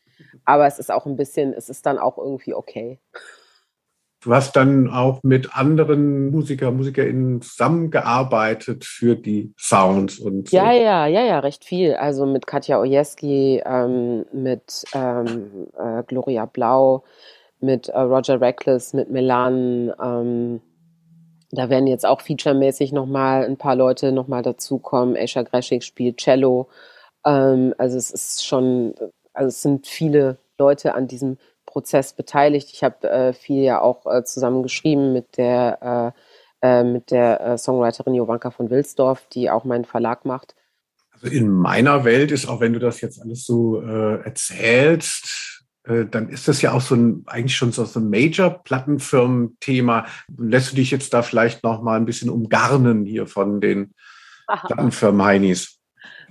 Aber 0.44 0.66
es 0.66 0.80
ist 0.80 0.90
auch 0.90 1.06
ein 1.06 1.16
bisschen, 1.16 1.52
es 1.52 1.68
ist 1.68 1.86
dann 1.86 2.00
auch 2.00 2.18
irgendwie 2.18 2.54
okay. 2.54 2.98
Du 4.22 4.34
hast 4.34 4.54
dann 4.54 4.90
auch 4.90 5.22
mit 5.22 5.56
anderen 5.56 6.30
Musiker, 6.30 6.70
MusikerInnen 6.70 7.40
zusammengearbeitet 7.40 8.84
für 8.84 9.16
die 9.16 9.54
Sounds 9.58 10.18
und 10.18 10.50
so. 10.50 10.56
Ja, 10.56 10.72
ja, 10.72 11.06
ja, 11.06 11.24
ja, 11.24 11.38
recht 11.38 11.64
viel. 11.64 11.94
Also 11.94 12.26
mit 12.26 12.46
Katja 12.46 12.78
Ojeski, 12.78 13.62
ähm, 13.64 14.26
mit 14.32 14.84
ähm, 14.94 15.68
äh, 15.78 16.02
Gloria 16.06 16.44
Blau, 16.44 17.02
mit 17.60 17.88
äh, 17.88 17.98
Roger 17.98 18.42
Reckless, 18.42 18.92
mit 18.92 19.10
Melan. 19.10 19.90
Ähm, 20.02 20.60
da 21.50 21.70
werden 21.70 21.86
jetzt 21.86 22.04
auch 22.04 22.20
featuremäßig 22.20 22.92
nochmal 22.92 23.44
ein 23.44 23.56
paar 23.56 23.74
Leute 23.74 24.12
nochmal 24.12 24.42
dazukommen. 24.42 25.16
Aisha 25.16 25.42
Greschik 25.42 25.82
spielt 25.82 26.18
Cello. 26.18 26.68
Ähm, 27.24 27.74
also 27.78 27.96
es 27.96 28.10
ist 28.10 28.44
schon, 28.44 28.94
also 29.32 29.48
es 29.48 29.62
sind 29.62 29.86
viele 29.86 30.36
Leute 30.58 30.94
an 30.94 31.08
diesem 31.08 31.38
Prozess 31.70 32.12
beteiligt. 32.12 32.70
Ich 32.72 32.82
habe 32.82 33.08
äh, 33.08 33.32
viel 33.32 33.62
ja 33.62 33.80
auch 33.80 34.04
äh, 34.06 34.24
zusammen 34.24 34.64
geschrieben 34.64 35.12
mit 35.12 35.36
der, 35.36 36.14
äh, 36.62 36.80
äh 36.80 36.84
mit 36.84 37.12
der 37.12 37.40
äh, 37.40 37.56
Songwriterin 37.58 38.14
Jovanka 38.14 38.50
von 38.50 38.70
Wilsdorf, 38.70 39.26
die 39.32 39.50
auch 39.50 39.64
meinen 39.64 39.84
Verlag 39.84 40.24
macht. 40.24 40.56
Also 41.12 41.28
in 41.28 41.48
meiner 41.48 42.04
Welt 42.04 42.32
ist, 42.32 42.48
auch 42.48 42.60
wenn 42.60 42.72
du 42.72 42.80
das 42.80 43.00
jetzt 43.00 43.22
alles 43.22 43.44
so 43.44 43.80
äh, 43.82 44.22
erzählst, 44.22 45.46
dann 45.82 46.28
ist 46.28 46.46
das 46.46 46.60
ja 46.60 46.72
auch 46.72 46.82
so 46.82 46.94
ein, 46.94 47.24
eigentlich 47.26 47.56
schon 47.56 47.72
so, 47.72 47.88
ein 47.98 48.10
Major-Plattenfirmen-Thema. 48.10 50.04
Lässt 50.36 50.72
du 50.72 50.76
dich 50.76 50.90
jetzt 50.90 51.14
da 51.14 51.22
vielleicht 51.22 51.64
noch 51.64 51.80
mal 51.82 51.96
ein 51.96 52.04
bisschen 52.04 52.28
umgarnen 52.28 53.06
hier 53.06 53.26
von 53.26 53.62
den 53.62 53.94
Plattenfirmen 54.66 55.24
Heinis? 55.24 55.79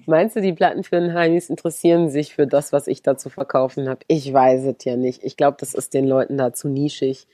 Meinst 0.10 0.36
du, 0.36 0.42
die 0.42 0.54
Plattenfirmen 0.54 1.14
Heinis 1.14 1.52
interessieren 1.52 2.10
sich 2.10 2.34
für 2.34 2.48
das, 2.48 2.74
was 2.74 2.88
ich 2.88 3.04
da 3.04 3.16
zu 3.16 3.30
verkaufen 3.30 3.88
habe? 3.88 4.00
Ich 4.08 4.34
weiß 4.34 4.64
es 4.66 4.84
ja 4.84 4.96
nicht. 4.96 5.24
Ich 5.24 5.38
glaube, 5.38 5.58
das 5.60 5.76
ist 5.76 5.94
den 5.94 6.08
Leuten 6.08 6.36
da 6.36 6.52
zu 6.52 6.68
nischig, 6.68 7.28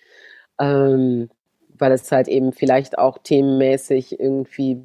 ähm, 0.59 1.29
weil 1.69 1.93
es 1.93 2.11
halt 2.11 2.27
eben 2.27 2.51
vielleicht 2.51 2.97
auch 2.97 3.17
themenmäßig 3.17 4.19
irgendwie 4.19 4.81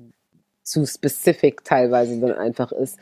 zu 0.63 0.87
specific 0.87 1.65
teilweise 1.65 2.21
dann 2.21 2.31
einfach 2.31 2.71
ist. 2.71 2.97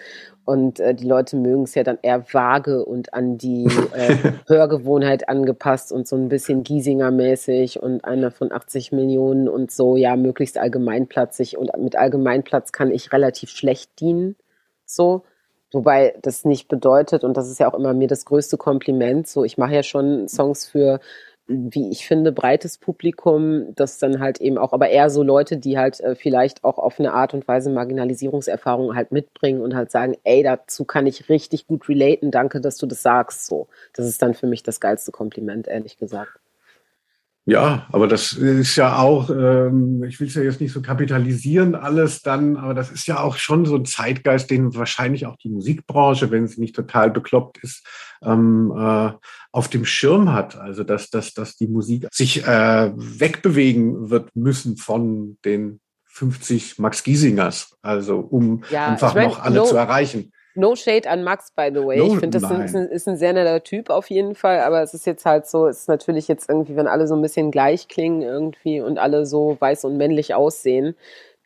Und 0.47 0.81
äh, 0.81 0.95
die 0.95 1.07
Leute 1.07 1.37
mögen 1.37 1.65
es 1.65 1.75
ja 1.75 1.83
dann 1.83 1.99
eher 2.01 2.25
vage 2.33 2.83
und 2.83 3.13
an 3.13 3.37
die 3.37 3.67
äh, 3.93 4.33
Hörgewohnheit 4.49 5.29
angepasst 5.29 5.93
und 5.93 6.09
so 6.09 6.17
ein 6.17 6.31
bisschen 6.31 6.65
Giesinger-mäßig 6.65 7.79
und 7.79 8.07
einer 8.07 8.31
von 8.31 8.51
80 8.51 8.93
Millionen 8.93 9.51
und 9.51 9.71
so, 9.71 9.97
ja, 9.97 10.17
möglichst 10.17 10.57
allgemeinplatzig. 10.57 11.59
Und 11.59 11.77
mit 11.77 11.95
Allgemeinplatz 11.97 12.73
kann 12.73 12.91
ich 12.91 13.13
relativ 13.13 13.51
schlecht 13.51 14.01
dienen 14.01 14.35
so. 14.91 15.25
Wobei 15.73 16.15
das 16.23 16.45
nicht 16.45 16.69
bedeutet, 16.69 17.25
und 17.25 17.37
das 17.37 17.51
ist 17.51 17.61
ja 17.61 17.71
auch 17.71 17.79
immer 17.79 17.93
mir 17.93 18.09
das 18.09 18.25
größte 18.25 18.57
Kompliment, 18.57 19.29
so 19.29 19.45
ich 19.45 19.59
mache 19.59 19.75
ja 19.75 19.83
schon 19.83 20.27
Songs 20.29 20.67
für, 20.67 20.99
wie 21.47 21.91
ich 21.91 22.07
finde, 22.07 22.33
breites 22.33 22.79
Publikum, 22.79 23.75
das 23.75 23.99
dann 23.99 24.19
halt 24.21 24.41
eben 24.41 24.57
auch, 24.59 24.73
aber 24.73 24.89
eher 24.89 25.11
so 25.11 25.23
Leute, 25.23 25.59
die 25.59 25.79
halt 25.79 26.01
äh, 26.01 26.15
vielleicht 26.15 26.65
auch 26.65 26.79
auf 26.79 26.99
eine 26.99 27.13
Art 27.13 27.35
und 27.35 27.47
Weise 27.49 27.71
Marginalisierungserfahrung 27.71 28.95
halt 28.97 29.13
mitbringen 29.13 29.61
und 29.61 29.75
halt 29.75 29.91
sagen, 29.91 30.17
ey, 30.25 30.43
dazu 30.43 30.85
kann 30.87 31.07
ich 31.07 31.29
richtig 31.29 31.67
gut 31.67 31.89
relaten, 31.89 32.31
danke, 32.31 32.61
dass 32.63 32.79
du 32.79 32.87
das 32.87 33.03
sagst, 33.03 33.47
so. 33.47 33.69
Das 33.95 34.07
ist 34.07 34.23
dann 34.23 34.35
für 34.35 34.47
mich 34.47 34.63
das 34.63 34.81
geilste 34.81 35.13
Kompliment, 35.13 35.69
ehrlich 35.69 35.99
gesagt. 35.99 36.39
Ja, 37.49 37.87
aber 37.93 38.09
das 38.09 38.33
ist 38.35 38.77
ja 38.77 38.99
auch, 38.99 39.31
ähm, 39.31 40.05
ich 40.05 40.21
will 40.21 40.29
es 40.29 40.35
ja 40.35 40.43
jetzt 40.43 40.61
nicht 40.61 40.71
so 40.71 40.83
kapitalisieren 40.83 41.75
alles 41.75 42.21
dann, 42.21 42.59
aber 42.59 42.75
das 42.75 42.91
ist 42.91 43.07
ja 43.07 43.21
auch 43.21 43.39
schon 43.39 43.65
so 43.65 43.77
ein 43.77 43.87
Zeitgeist, 43.87 44.51
den 44.51 44.75
wahrscheinlich 44.75 45.25
auch 45.25 45.37
die 45.37 45.49
Musikbranche, 45.49 46.31
wenn 46.31 46.47
sie 46.47 46.61
nicht 46.61 46.77
total 46.77 47.11
bekloppt 47.11 47.57
ist, 47.65 47.87
ähm, 48.23 48.71
äh, 48.77 49.13
auf 49.51 49.69
dem 49.69 49.87
Schirm 49.87 50.31
hat. 50.31 50.57
Also 50.57 50.85
dass, 50.85 51.09
dass, 51.09 51.33
dass 51.33 51.57
die 51.57 51.69
Musik 51.69 52.07
sich 52.13 52.47
äh, 52.47 52.93
wegbewegen 52.95 54.11
wird 54.11 54.37
müssen 54.37 54.77
von 54.77 55.39
den 55.47 55.81
50 56.05 56.79
Max 56.79 57.03
Giesingers, 57.03 57.79
also 57.81 58.19
um 58.19 58.63
ja, 58.69 58.89
einfach 58.89 59.11
ich 59.11 59.15
mein, 59.15 59.29
noch 59.29 59.41
alle 59.41 59.57
no, 59.61 59.65
zu 59.65 59.75
erreichen. 59.75 60.33
No 60.59 60.75
Shade 60.75 61.09
an 61.09 61.23
Max, 61.23 61.53
by 61.53 61.71
the 61.73 61.87
way. 61.87 61.99
No, 61.99 62.07
ich 62.07 62.19
finde, 62.19 62.41
das 62.41 62.51
ist 62.51 62.75
ein, 62.75 62.89
ist 62.89 63.07
ein, 63.07 63.17
sehr 63.17 63.33
netter 63.33 63.63
Typ 63.63 63.91
auf 63.91 64.11
jeden 64.11 64.35
Fall, 64.35 64.59
aber 64.61 64.83
es 64.83 64.93
ist 64.93 65.07
jetzt 65.07 65.25
halt 65.25 65.47
so, 65.47 65.69
es 65.69 65.83
ist 65.83 65.89
natürlich 65.89 66.27
jetzt 66.27 66.49
irgendwie, 66.51 66.75
wenn 66.75 66.89
alle 66.89 67.07
so 67.07 67.15
ein 67.15 67.23
bisschen 67.23 67.53
gleich 67.53 67.87
klingen 67.87 68.23
irgendwie 68.23 68.81
und 68.81 68.99
alle 68.99 69.25
so 69.25 69.57
weiß 69.61 69.85
und 69.85 69.97
männlich 69.97 70.35
aussehen, 70.35 70.97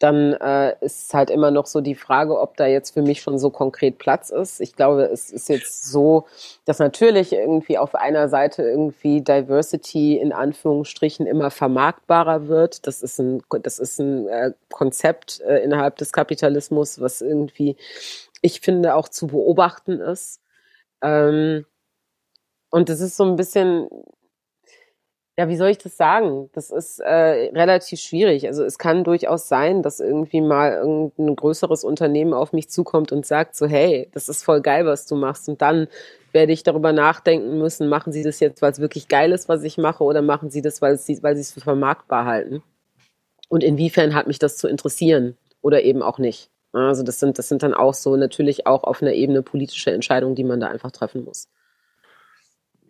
dann 0.03 0.33
äh, 0.33 0.75
ist 0.81 1.15
halt 1.15 1.31
immer 1.31 1.53
noch 1.53 1.67
so 1.67 1.81
die 1.81 1.95
Frage, 1.95 2.41
ob 2.41 2.57
da 2.57 2.67
jetzt 2.67 2.93
für 2.93 3.03
mich 3.03 3.23
schon 3.23 3.39
so 3.39 3.51
konkret 3.51 3.99
Platz 3.99 4.31
ist. 4.31 4.61
Ich 4.61 4.75
glaube, 4.75 5.05
es 5.05 5.31
ist 5.31 5.49
jetzt 5.49 5.85
so, 5.91 6.27
dass 6.65 6.81
natürlich 6.81 7.33
irgendwie 7.33 7.79
auf 7.79 7.95
einer 7.95 8.29
Seite 8.29 8.63
irgendwie 8.63 9.21
Diversity 9.21 10.17
in 10.17 10.33
Anführungsstrichen 10.33 11.27
immer 11.27 11.53
vermarktbarer 11.53 12.49
wird. 12.49 12.87
Das 12.89 13.03
ist 13.03 13.21
ein, 13.21 13.43
das 13.63 13.79
ist 13.79 14.01
ein 14.01 14.27
äh, 14.27 14.53
Konzept 14.71 15.41
äh, 15.43 15.59
innerhalb 15.63 15.97
des 15.97 16.13
Kapitalismus, 16.13 17.01
was 17.01 17.21
irgendwie 17.21 17.77
ich 18.41 18.61
finde, 18.61 18.97
auch 18.97 19.09
zu 19.09 19.29
beobachten 19.29 20.01
ist. 20.01 20.41
Ähm, 21.01 21.65
und 22.71 22.89
das 22.89 23.01
ist 23.01 23.17
so 23.17 23.25
ein 23.25 23.37
bisschen, 23.37 23.89
ja, 25.43 25.49
wie 25.49 25.57
soll 25.57 25.71
ich 25.71 25.79
das 25.79 25.97
sagen? 25.97 26.49
Das 26.53 26.71
ist 26.71 27.01
äh, 27.01 27.51
relativ 27.53 27.99
schwierig. 27.99 28.47
Also 28.47 28.63
es 28.63 28.79
kann 28.79 29.03
durchaus 29.03 29.49
sein, 29.49 29.83
dass 29.83 29.99
irgendwie 29.99 30.41
mal 30.41 30.75
irgendein 30.75 31.35
größeres 31.35 31.83
Unternehmen 31.83 32.33
auf 32.33 32.53
mich 32.53 32.71
zukommt 32.71 33.11
und 33.11 33.27
sagt 33.27 33.57
so, 33.57 33.67
hey, 33.67 34.09
das 34.13 34.29
ist 34.29 34.45
voll 34.45 34.61
geil, 34.61 34.87
was 34.87 35.05
du 35.07 35.17
machst. 35.17 35.49
Und 35.49 35.61
dann 35.61 35.89
werde 36.31 36.53
ich 36.53 36.63
darüber 36.63 36.93
nachdenken 36.93 37.59
müssen, 37.59 37.89
machen 37.89 38.13
sie 38.13 38.23
das 38.23 38.39
jetzt, 38.39 38.63
weil 38.63 38.71
es 38.71 38.79
wirklich 38.79 39.09
geil 39.09 39.33
ist, 39.33 39.49
was 39.49 39.65
ich 39.65 39.79
mache, 39.79 40.05
oder 40.05 40.23
machen 40.23 40.49
sie 40.49 40.63
das, 40.63 40.81
weil 40.81 40.97
sie, 40.97 41.21
weil 41.25 41.35
sie 41.35 41.43
es 41.43 41.51
für 41.51 41.61
vermarktbar 41.61 42.25
halten? 42.25 42.63
Und 43.49 43.65
inwiefern 43.65 44.15
hat 44.15 44.29
mich 44.29 44.39
das 44.39 44.57
zu 44.57 44.69
interessieren 44.69 45.37
oder 45.61 45.83
eben 45.83 46.03
auch 46.03 46.19
nicht? 46.19 46.51
Also 46.73 47.03
das 47.03 47.19
sind, 47.19 47.37
das 47.37 47.49
sind 47.49 47.65
dann 47.65 47.75
auch 47.75 47.95
so 47.95 48.15
natürlich 48.17 48.69
auch 48.69 48.85
auf 48.85 49.03
einer 49.03 49.13
Ebene 49.13 49.43
politische 49.43 49.91
Entscheidungen, 49.91 50.37
die 50.37 50.45
man 50.45 50.61
da 50.61 50.69
einfach 50.69 50.93
treffen 50.93 51.25
muss. 51.25 51.49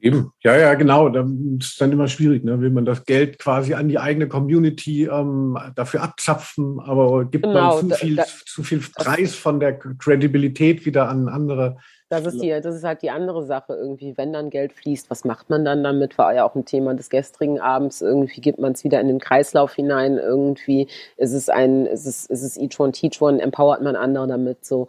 Eben, 0.02 0.32
ja, 0.42 0.56
ja, 0.58 0.74
genau. 0.74 1.08
Das 1.08 1.24
ist 1.60 1.80
dann 1.80 1.92
immer 1.92 2.08
schwierig, 2.08 2.42
ne? 2.42 2.60
Will 2.60 2.70
man 2.70 2.84
das 2.84 3.04
Geld 3.04 3.38
quasi 3.38 3.74
an 3.74 3.88
die 3.88 4.00
eigene 4.00 4.26
Community 4.26 5.04
ähm, 5.04 5.56
dafür 5.76 6.02
abzapfen, 6.02 6.80
aber 6.80 7.24
gibt 7.26 7.44
genau, 7.44 7.76
man 7.76 7.90
zu 7.90 7.96
viel, 7.96 8.16
da, 8.16 8.24
zu 8.44 8.64
viel 8.64 8.82
Preis 8.96 9.36
von 9.36 9.60
der 9.60 9.78
Credibilität 9.78 10.84
wieder 10.86 11.08
an 11.08 11.28
andere 11.28 11.76
das 12.12 12.26
ist, 12.26 12.42
die, 12.42 12.50
das 12.50 12.76
ist 12.76 12.84
halt 12.84 13.00
die 13.00 13.08
andere 13.08 13.42
Sache 13.42 13.72
irgendwie. 13.72 14.18
Wenn 14.18 14.34
dann 14.34 14.50
Geld 14.50 14.74
fließt, 14.74 15.08
was 15.08 15.24
macht 15.24 15.48
man 15.48 15.64
dann 15.64 15.82
damit? 15.82 16.18
War 16.18 16.34
ja 16.34 16.44
auch 16.44 16.54
ein 16.54 16.66
Thema 16.66 16.92
des 16.92 17.08
gestrigen 17.08 17.58
Abends. 17.58 18.02
Irgendwie 18.02 18.42
gibt 18.42 18.58
man 18.58 18.72
es 18.72 18.84
wieder 18.84 19.00
in 19.00 19.08
den 19.08 19.18
Kreislauf 19.18 19.72
hinein. 19.72 20.18
Irgendwie 20.18 20.88
ist 21.16 21.32
es 21.32 21.48
ein, 21.48 21.86
ist 21.86 22.04
es, 22.04 22.26
ist 22.26 22.42
es 22.42 22.58
each 22.58 22.78
one, 22.78 22.92
teach 22.92 23.22
one, 23.22 23.40
empowert 23.40 23.80
man 23.80 23.96
andere 23.96 24.26
damit 24.26 24.62
so. 24.62 24.88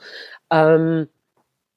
Ähm, 0.51 1.07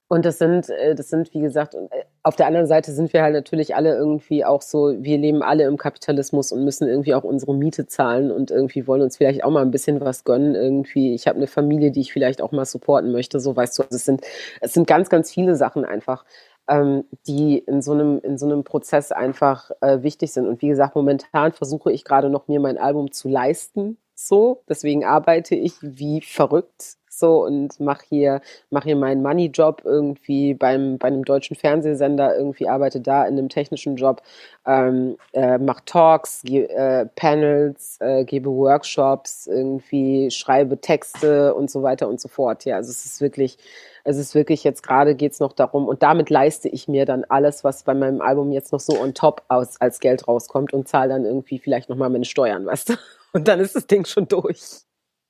und 0.08 0.24
das 0.24 0.38
sind, 0.38 0.70
äh, 0.70 0.94
das 0.94 1.08
sind, 1.08 1.34
wie 1.34 1.40
gesagt, 1.40 1.74
äh, 1.74 2.04
auf 2.22 2.36
der 2.36 2.46
anderen 2.46 2.66
Seite 2.66 2.92
sind 2.92 3.12
wir 3.12 3.22
halt 3.22 3.34
natürlich 3.34 3.74
alle 3.74 3.96
irgendwie 3.96 4.44
auch 4.44 4.62
so, 4.62 4.94
wir 4.98 5.18
leben 5.18 5.42
alle 5.42 5.64
im 5.64 5.76
Kapitalismus 5.76 6.52
und 6.52 6.64
müssen 6.64 6.88
irgendwie 6.88 7.14
auch 7.14 7.24
unsere 7.24 7.54
Miete 7.54 7.86
zahlen 7.86 8.30
und 8.30 8.50
irgendwie 8.50 8.86
wollen 8.86 9.02
uns 9.02 9.16
vielleicht 9.16 9.42
auch 9.42 9.50
mal 9.50 9.62
ein 9.62 9.70
bisschen 9.72 10.00
was 10.00 10.24
gönnen. 10.24 10.54
Irgendwie, 10.54 11.14
ich 11.14 11.26
habe 11.26 11.38
eine 11.38 11.48
Familie, 11.48 11.90
die 11.90 12.00
ich 12.00 12.12
vielleicht 12.12 12.40
auch 12.40 12.52
mal 12.52 12.64
supporten 12.64 13.10
möchte. 13.10 13.40
So 13.40 13.56
weißt 13.56 13.78
du, 13.78 13.82
also 13.82 13.96
es 13.96 14.04
sind, 14.04 14.22
es 14.60 14.74
sind 14.74 14.86
ganz, 14.86 15.08
ganz 15.08 15.32
viele 15.32 15.56
Sachen 15.56 15.84
einfach, 15.84 16.24
ähm, 16.68 17.04
die 17.26 17.58
in 17.58 17.82
so 17.82 17.92
einem, 17.92 18.20
in 18.20 18.38
so 18.38 18.46
einem 18.46 18.62
Prozess 18.62 19.10
einfach 19.10 19.70
äh, 19.80 20.02
wichtig 20.02 20.32
sind. 20.32 20.46
Und 20.46 20.62
wie 20.62 20.68
gesagt, 20.68 20.94
momentan 20.94 21.52
versuche 21.52 21.92
ich 21.92 22.04
gerade 22.04 22.30
noch 22.30 22.46
mir 22.46 22.60
mein 22.60 22.78
Album 22.78 23.10
zu 23.10 23.28
leisten. 23.28 23.98
So, 24.14 24.62
deswegen 24.68 25.04
arbeite 25.04 25.54
ich 25.56 25.74
wie 25.82 26.20
verrückt 26.22 26.96
so 27.18 27.44
und 27.44 27.78
mach 27.80 28.02
hier, 28.02 28.40
mach 28.70 28.84
hier 28.84 28.96
meinen 28.96 29.22
Money-Job 29.22 29.82
irgendwie 29.84 30.54
beim, 30.54 30.98
bei 30.98 31.08
einem 31.08 31.24
deutschen 31.24 31.56
Fernsehsender, 31.56 32.36
irgendwie 32.36 32.68
arbeite 32.68 33.00
da 33.00 33.24
in 33.24 33.38
einem 33.38 33.48
technischen 33.48 33.96
Job, 33.96 34.22
ähm, 34.66 35.16
äh, 35.32 35.58
mach 35.58 35.80
Talks, 35.86 36.42
ge, 36.44 36.64
äh, 36.66 37.06
Panels, 37.16 37.98
äh, 38.00 38.24
gebe 38.24 38.50
Workshops, 38.50 39.46
irgendwie 39.46 40.30
schreibe 40.30 40.80
Texte 40.80 41.54
und 41.54 41.70
so 41.70 41.82
weiter 41.82 42.08
und 42.08 42.20
so 42.20 42.28
fort. 42.28 42.64
Ja, 42.64 42.76
also 42.76 42.90
es 42.90 43.04
ist 43.06 43.20
wirklich, 43.20 43.58
es 44.04 44.16
ist 44.16 44.34
wirklich 44.34 44.64
jetzt 44.64 44.82
gerade 44.82 45.14
geht's 45.14 45.40
noch 45.40 45.52
darum 45.52 45.88
und 45.88 46.02
damit 46.02 46.30
leiste 46.30 46.68
ich 46.68 46.88
mir 46.88 47.06
dann 47.06 47.24
alles, 47.28 47.64
was 47.64 47.82
bei 47.82 47.94
meinem 47.94 48.20
Album 48.20 48.52
jetzt 48.52 48.72
noch 48.72 48.80
so 48.80 49.00
on 49.00 49.14
top 49.14 49.42
aus, 49.48 49.80
als 49.80 50.00
Geld 50.00 50.28
rauskommt 50.28 50.72
und 50.72 50.88
zahle 50.88 51.10
dann 51.10 51.24
irgendwie 51.24 51.58
vielleicht 51.58 51.88
nochmal 51.88 52.10
meine 52.10 52.24
Steuern, 52.24 52.66
weißt 52.66 52.90
du? 52.90 52.94
Und 53.32 53.48
dann 53.48 53.60
ist 53.60 53.76
das 53.76 53.86
Ding 53.86 54.06
schon 54.06 54.26
durch. 54.28 54.85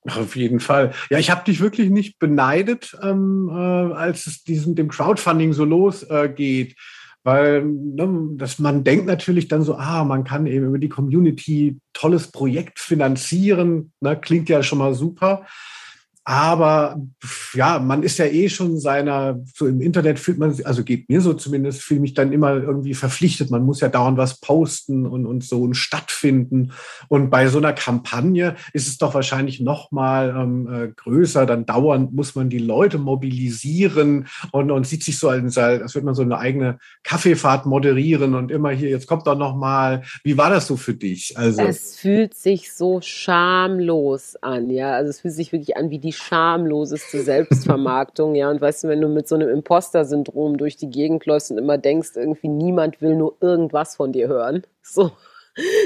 Auf 0.15 0.35
jeden 0.35 0.59
Fall. 0.59 0.93
Ja, 1.09 1.19
ich 1.19 1.29
habe 1.29 1.43
dich 1.43 1.59
wirklich 1.59 1.89
nicht 1.89 2.19
beneidet, 2.19 2.97
ähm, 3.01 3.49
äh, 3.51 3.53
als 3.53 4.27
es 4.27 4.43
diesem 4.43 4.75
dem 4.75 4.87
Crowdfunding 4.87 5.53
so 5.53 5.65
losgeht. 5.65 6.71
Äh, 6.71 6.75
weil 7.23 7.65
ne, 7.65 8.29
dass 8.37 8.57
man 8.57 8.85
denkt 8.85 9.05
natürlich 9.05 9.49
dann 9.49 9.61
so, 9.61 9.75
ah, 9.75 10.05
man 10.05 10.23
kann 10.23 10.47
eben 10.47 10.67
über 10.67 10.79
die 10.79 10.87
Community 10.87 11.77
tolles 11.91 12.31
Projekt 12.31 12.79
finanzieren, 12.79 13.91
ne, 13.99 14.15
klingt 14.15 14.47
ja 14.47 14.63
schon 14.63 14.79
mal 14.79 14.93
super. 14.93 15.45
Aber 16.29 17.01
ja, 17.53 17.79
man 17.79 18.03
ist 18.03 18.17
ja 18.17 18.25
eh 18.25 18.49
schon 18.49 18.81
seiner, 18.81 19.39
so 19.55 19.65
im 19.65 19.79
Internet 19.79 20.19
fühlt 20.19 20.37
man, 20.37 20.53
also 20.65 20.83
geht 20.83 21.07
mir 21.07 21.21
so 21.21 21.33
zumindest, 21.33 21.81
fühle 21.81 22.01
mich 22.01 22.15
dann 22.15 22.33
immer 22.33 22.51
irgendwie 22.51 22.95
verpflichtet. 22.95 23.49
Man 23.49 23.63
muss 23.63 23.79
ja 23.79 23.87
dauernd 23.87 24.17
was 24.17 24.41
posten 24.41 25.05
und, 25.05 25.25
und 25.25 25.45
so 25.45 25.65
ein 25.65 25.73
stattfinden. 25.73 26.73
Und 27.07 27.29
bei 27.29 27.47
so 27.47 27.59
einer 27.59 27.71
Kampagne 27.71 28.57
ist 28.73 28.89
es 28.89 28.97
doch 28.97 29.13
wahrscheinlich 29.13 29.61
noch 29.61 29.93
mal 29.93 30.35
ähm, 30.37 30.67
äh, 30.69 30.87
größer. 30.89 31.45
Dann 31.45 31.65
dauernd 31.65 32.13
muss 32.13 32.35
man 32.35 32.49
die 32.49 32.59
Leute 32.59 32.97
mobilisieren 32.97 34.27
und, 34.51 34.69
und 34.69 34.85
sieht 34.85 35.05
sich 35.05 35.19
so, 35.19 35.29
als, 35.29 35.57
als 35.57 35.95
würde 35.95 36.07
man 36.07 36.15
so 36.15 36.23
eine 36.23 36.39
eigene 36.39 36.77
Kaffeefahrt 37.03 37.65
moderieren 37.65 38.35
und 38.35 38.51
immer 38.51 38.71
hier, 38.71 38.89
jetzt 38.89 39.07
kommt 39.07 39.27
doch 39.27 39.37
noch 39.37 39.55
mal. 39.55 40.03
Wie 40.25 40.37
war 40.37 40.49
das 40.49 40.67
so 40.67 40.75
für 40.75 40.93
dich? 40.93 41.37
Also 41.37 41.61
es 41.61 41.95
fühlt 41.95 42.33
sich 42.33 42.73
so 42.73 42.99
schamlos 42.99 44.35
an, 44.41 44.69
ja. 44.69 44.91
Also 44.91 45.11
es 45.11 45.21
fühlt 45.21 45.33
sich 45.33 45.53
wirklich 45.53 45.77
an 45.77 45.89
wie 45.89 45.99
die 45.99 46.16
schamloseste 46.17 47.21
Selbstvermarktung, 47.21 48.35
ja. 48.35 48.49
Und 48.49 48.61
weißt 48.61 48.83
du, 48.83 48.87
wenn 48.89 49.01
du 49.01 49.07
mit 49.07 49.27
so 49.27 49.35
einem 49.35 49.49
Imposter-Syndrom 49.49 50.57
durch 50.57 50.75
die 50.75 50.89
Gegend 50.89 51.25
läufst 51.25 51.51
und 51.51 51.57
immer 51.57 51.77
denkst, 51.77 52.11
irgendwie 52.15 52.49
niemand 52.49 53.01
will 53.01 53.15
nur 53.15 53.35
irgendwas 53.39 53.95
von 53.95 54.11
dir 54.11 54.27
hören, 54.27 54.63
so, 54.81 55.11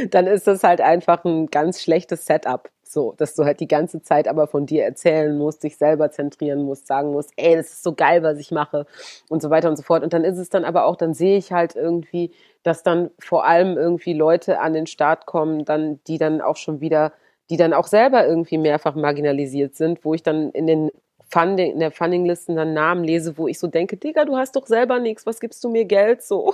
dann 0.09 0.27
ist 0.27 0.47
das 0.47 0.63
halt 0.63 0.81
einfach 0.81 1.23
ein 1.25 1.47
ganz 1.47 1.81
schlechtes 1.81 2.25
Setup. 2.25 2.69
So, 2.83 3.13
dass 3.15 3.35
du 3.35 3.45
halt 3.45 3.61
die 3.61 3.69
ganze 3.69 4.01
Zeit 4.01 4.27
aber 4.27 4.47
von 4.47 4.65
dir 4.65 4.83
erzählen 4.83 5.37
musst, 5.37 5.63
dich 5.63 5.77
selber 5.77 6.11
zentrieren 6.11 6.63
musst, 6.63 6.87
sagen 6.87 7.13
musst, 7.13 7.31
ey, 7.37 7.55
das 7.55 7.67
ist 7.67 7.83
so 7.83 7.93
geil, 7.93 8.21
was 8.21 8.37
ich 8.37 8.51
mache 8.51 8.85
und 9.29 9.41
so 9.41 9.49
weiter 9.49 9.69
und 9.69 9.77
so 9.77 9.83
fort. 9.83 10.03
Und 10.03 10.11
dann 10.11 10.25
ist 10.25 10.37
es 10.37 10.49
dann 10.49 10.65
aber 10.65 10.83
auch, 10.83 10.97
dann 10.97 11.13
sehe 11.13 11.37
ich 11.37 11.53
halt 11.53 11.77
irgendwie, 11.77 12.33
dass 12.63 12.83
dann 12.83 13.09
vor 13.17 13.45
allem 13.45 13.77
irgendwie 13.77 14.11
Leute 14.11 14.59
an 14.59 14.73
den 14.73 14.87
Start 14.87 15.25
kommen, 15.25 15.63
dann, 15.63 16.01
die 16.05 16.17
dann 16.17 16.41
auch 16.41 16.57
schon 16.57 16.81
wieder 16.81 17.13
die 17.51 17.57
dann 17.57 17.73
auch 17.73 17.87
selber 17.87 18.25
irgendwie 18.25 18.57
mehrfach 18.57 18.95
marginalisiert 18.95 19.75
sind, 19.75 20.05
wo 20.05 20.13
ich 20.13 20.23
dann 20.23 20.51
in 20.51 20.67
den 20.67 20.89
Funding, 21.29 21.73
in 21.73 21.79
der 21.79 21.91
Fundinglisten 21.91 22.55
dann 22.55 22.73
Namen 22.73 23.03
lese, 23.03 23.37
wo 23.37 23.49
ich 23.49 23.59
so 23.59 23.67
denke, 23.67 23.97
Digga, 23.97 24.23
du 24.23 24.37
hast 24.37 24.55
doch 24.55 24.65
selber 24.65 24.99
nichts, 24.99 25.25
was 25.25 25.41
gibst 25.41 25.61
du 25.65 25.69
mir 25.69 25.83
Geld 25.83 26.23
so? 26.23 26.53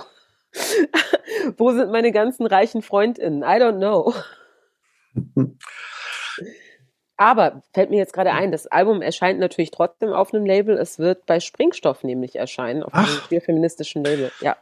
wo 1.56 1.72
sind 1.72 1.92
meine 1.92 2.10
ganzen 2.10 2.46
reichen 2.46 2.82
FreundInnen? 2.82 3.42
I 3.42 3.62
don't 3.62 3.78
know. 3.78 4.12
Aber 7.16 7.62
fällt 7.72 7.90
mir 7.90 7.98
jetzt 7.98 8.12
gerade 8.12 8.32
ein, 8.32 8.50
das 8.50 8.66
Album 8.66 9.00
erscheint 9.00 9.38
natürlich 9.38 9.70
trotzdem 9.70 10.12
auf 10.12 10.34
einem 10.34 10.46
Label. 10.46 10.76
Es 10.76 10.98
wird 10.98 11.26
bei 11.26 11.38
Springstoff 11.38 12.02
nämlich 12.02 12.34
erscheinen, 12.34 12.82
auf 12.82 12.92
einem 12.92 13.06
queer-feministischen 13.28 14.02
Label. 14.02 14.32
Ja. 14.40 14.56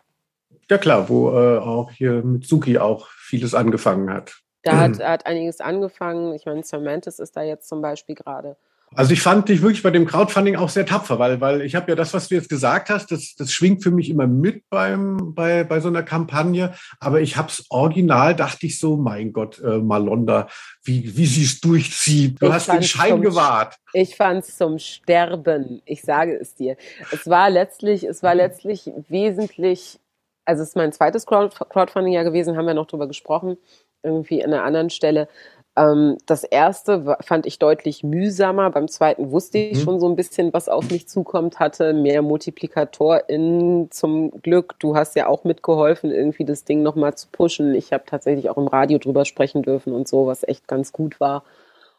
Ja 0.68 0.77
klar, 0.77 1.09
wo 1.09 1.31
äh, 1.31 1.59
auch 1.59 1.90
hier 1.92 2.22
Mitsuki 2.22 2.77
auch 2.77 3.09
vieles 3.09 3.55
angefangen 3.55 4.12
hat. 4.12 4.42
Da 4.66 4.79
hat, 4.79 4.98
hat 5.00 5.26
einiges 5.26 5.61
angefangen. 5.61 6.35
Ich 6.35 6.46
meine, 6.46 6.62
Cementis 6.62 7.18
ist 7.18 7.37
da 7.37 7.42
jetzt 7.42 7.68
zum 7.68 7.83
Beispiel 7.83 8.14
gerade. 8.14 8.57
Also 8.94 9.12
ich 9.12 9.20
fand 9.20 9.48
dich 9.48 9.62
wirklich 9.62 9.83
bei 9.83 9.90
dem 9.90 10.07
Crowdfunding 10.07 10.57
auch 10.57 10.68
sehr 10.68 10.87
tapfer, 10.87 11.18
weil, 11.18 11.40
weil 11.40 11.61
ich 11.62 11.74
habe 11.74 11.90
ja 11.90 11.96
das, 11.96 12.14
was 12.14 12.29
du 12.29 12.37
jetzt 12.37 12.48
gesagt 12.48 12.88
hast, 12.88 13.11
das, 13.11 13.35
das 13.37 13.50
schwingt 13.50 13.83
für 13.83 13.90
mich 13.90 14.09
immer 14.09 14.26
mit 14.26 14.62
beim, 14.70 15.35
bei, 15.35 15.64
bei 15.64 15.81
so 15.81 15.88
einer 15.88 16.05
Kampagne. 16.05 16.72
Aber 17.00 17.20
ich 17.20 17.37
habe 17.37 17.48
es 17.48 17.64
original, 17.68 18.37
dachte 18.37 18.66
ich 18.66 18.79
so, 18.79 18.96
mein 18.96 19.33
Gott, 19.33 19.59
äh, 19.59 19.79
Malonda, 19.79 20.48
wie, 20.85 21.16
wie 21.16 21.26
sie 21.26 21.44
es 21.44 21.61
durchzieht. 21.61 22.40
Du 22.40 22.46
ich 22.46 22.52
hast 22.52 22.68
den 22.68 22.83
Schein 22.83 23.20
gewahrt. 23.20 23.76
Ich 23.92 24.14
fand 24.14 24.44
es 24.44 24.57
zum 24.57 24.79
Sterben. 24.79 25.83
Ich 25.85 26.02
sage 26.02 26.35
es 26.35 26.55
dir. 26.55 26.76
Es 27.11 27.26
war 27.26 27.50
letztlich, 27.50 28.05
es 28.05 28.22
war 28.22 28.35
letztlich 28.35 28.90
wesentlich, 29.09 29.98
also 30.44 30.62
es 30.62 30.70
ist 30.70 30.76
mein 30.76 30.92
zweites 30.92 31.26
Crowdfunding 31.26 32.12
ja 32.12 32.22
gewesen, 32.22 32.57
haben 32.57 32.66
wir 32.66 32.74
noch 32.74 32.87
drüber 32.87 33.09
gesprochen 33.09 33.59
irgendwie 34.07 34.42
an 34.42 34.55
einer 34.55 34.64
anderen 34.64 34.90
Stelle. 34.90 35.29
Ähm, 35.77 36.16
das 36.25 36.42
erste 36.42 37.16
fand 37.21 37.45
ich 37.47 37.59
deutlich 37.59 38.03
mühsamer. 38.03 38.71
Beim 38.71 38.88
zweiten 38.88 39.31
wusste 39.31 39.59
ich 39.59 39.79
mhm. 39.79 39.83
schon 39.83 40.01
so 40.01 40.09
ein 40.09 40.16
bisschen, 40.16 40.53
was 40.53 40.69
auf 40.69 40.90
mich 40.90 41.09
zukommt, 41.09 41.61
hatte 41.61 41.92
mehr 41.92 42.23
MultiplikatorInnen 42.23 43.90
zum 43.90 44.31
Glück. 44.40 44.77
Du 44.79 44.97
hast 44.97 45.14
ja 45.16 45.27
auch 45.27 45.45
mitgeholfen, 45.45 46.11
irgendwie 46.11 46.47
das 46.47 46.64
Ding 46.64 46.83
nochmal 46.83 47.14
zu 47.14 47.29
pushen. 47.31 47.75
Ich 47.75 47.92
habe 47.92 48.05
tatsächlich 48.07 48.49
auch 48.49 48.57
im 48.57 48.69
Radio 48.69 48.99
drüber 48.99 49.27
sprechen 49.27 49.62
dürfen 49.62 49.92
und 49.92 50.09
so, 50.09 50.27
was 50.27 50.42
echt 50.45 50.66
ganz 50.66 50.92
gut 50.92 51.21
war. 51.21 51.45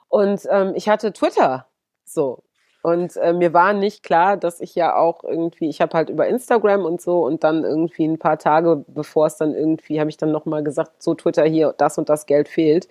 Und 0.10 0.48
ähm, 0.50 0.74
ich 0.76 0.90
hatte 0.90 1.14
Twitter. 1.14 1.68
So, 2.06 2.40
und 2.88 3.18
äh, 3.18 3.34
mir 3.34 3.52
war 3.52 3.74
nicht 3.74 4.02
klar, 4.02 4.38
dass 4.38 4.62
ich 4.62 4.74
ja 4.74 4.96
auch 4.96 5.26
irgendwie, 5.26 5.68
ich 5.68 5.82
habe 5.82 5.92
halt 5.98 6.10
über 6.10 6.26
Instagram 6.26 6.86
und 6.86 7.02
so 7.02 7.26
und 7.26 7.44
dann 7.44 7.66
irgendwie 7.66 8.06
ein 8.08 8.18
paar 8.18 8.40
Tage 8.40 8.86
bevor 8.88 9.28
es 9.28 9.36
dann 9.36 9.54
irgendwie, 9.54 10.00
habe 10.00 10.10
ich 10.10 10.16
dann 10.16 10.32
nochmal 10.32 10.64
gesagt, 10.64 11.04
so 11.04 11.14
Twitter 11.14 11.44
hier, 11.44 11.76
das 11.78 11.98
und 11.98 12.08
das 12.08 12.28
Geld 12.28 12.48
fehlt. 12.48 12.88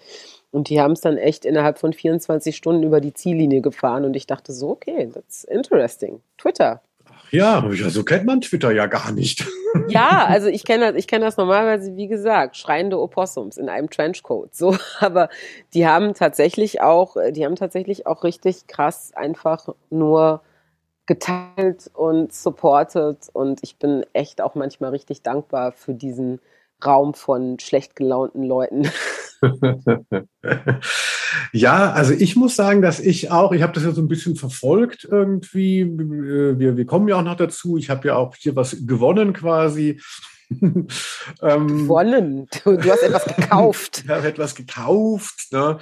Und 0.50 0.68
die 0.68 0.82
haben 0.82 0.92
es 0.92 1.00
dann 1.00 1.16
echt 1.16 1.46
innerhalb 1.46 1.78
von 1.78 1.94
24 1.94 2.54
Stunden 2.54 2.82
über 2.82 3.00
die 3.00 3.14
Ziellinie 3.14 3.62
gefahren 3.62 4.04
und 4.04 4.16
ich 4.16 4.26
dachte 4.26 4.52
so, 4.52 4.68
okay, 4.68 5.09
that's 5.14 5.44
interesting. 5.44 6.20
Twitter, 6.37 6.82
ja, 7.30 7.64
so 7.70 8.04
kennt 8.04 8.24
man 8.24 8.40
Twitter 8.40 8.72
ja 8.72 8.86
gar 8.86 9.12
nicht. 9.12 9.46
Ja, 9.88 10.24
also 10.24 10.48
ich 10.48 10.64
kenne 10.64 10.86
das, 10.86 10.96
ich 10.96 11.06
kenne 11.06 11.26
das 11.26 11.36
normalerweise, 11.36 11.96
wie 11.96 12.08
gesagt, 12.08 12.56
schreiende 12.56 12.98
Opossums 12.98 13.58
in 13.58 13.68
einem 13.68 13.90
Trenchcoat. 13.90 14.54
So, 14.54 14.74
aber 15.00 15.28
die 15.74 15.86
haben 15.86 16.14
tatsächlich 16.14 16.80
auch, 16.80 17.16
die 17.32 17.44
haben 17.44 17.56
tatsächlich 17.56 18.06
auch 18.06 18.24
richtig 18.24 18.68
krass 18.68 19.12
einfach 19.14 19.68
nur 19.90 20.40
geteilt 21.04 21.90
und 21.92 22.32
supported 22.32 23.18
und 23.34 23.60
ich 23.62 23.78
bin 23.78 24.06
echt 24.14 24.40
auch 24.40 24.54
manchmal 24.54 24.90
richtig 24.90 25.22
dankbar 25.22 25.72
für 25.72 25.92
diesen 25.92 26.40
Raum 26.84 27.14
von 27.14 27.58
schlecht 27.58 27.96
gelaunten 27.96 28.42
Leuten. 28.42 28.90
ja, 31.52 31.92
also 31.92 32.12
ich 32.12 32.36
muss 32.36 32.56
sagen, 32.56 32.82
dass 32.82 33.00
ich 33.00 33.30
auch, 33.30 33.52
ich 33.52 33.62
habe 33.62 33.72
das 33.72 33.84
ja 33.84 33.92
so 33.92 34.00
ein 34.00 34.08
bisschen 34.08 34.36
verfolgt 34.36 35.06
irgendwie. 35.10 35.86
Wir, 35.86 36.76
wir 36.76 36.86
kommen 36.86 37.08
ja 37.08 37.16
auch 37.16 37.22
noch 37.22 37.36
dazu. 37.36 37.76
Ich 37.76 37.90
habe 37.90 38.08
ja 38.08 38.16
auch 38.16 38.34
hier 38.36 38.56
was 38.56 38.86
gewonnen 38.86 39.32
quasi. 39.32 40.00
Ähm, 40.50 41.66
gewonnen. 41.66 42.48
Du, 42.64 42.76
du, 42.76 42.90
hast 42.90 43.02
etwas 43.02 43.24
gekauft. 43.24 44.02
ich 44.04 44.11
habe 44.11 44.28
etwas 44.28 44.54
gekauft. 44.54 45.48
Ne? 45.50 45.78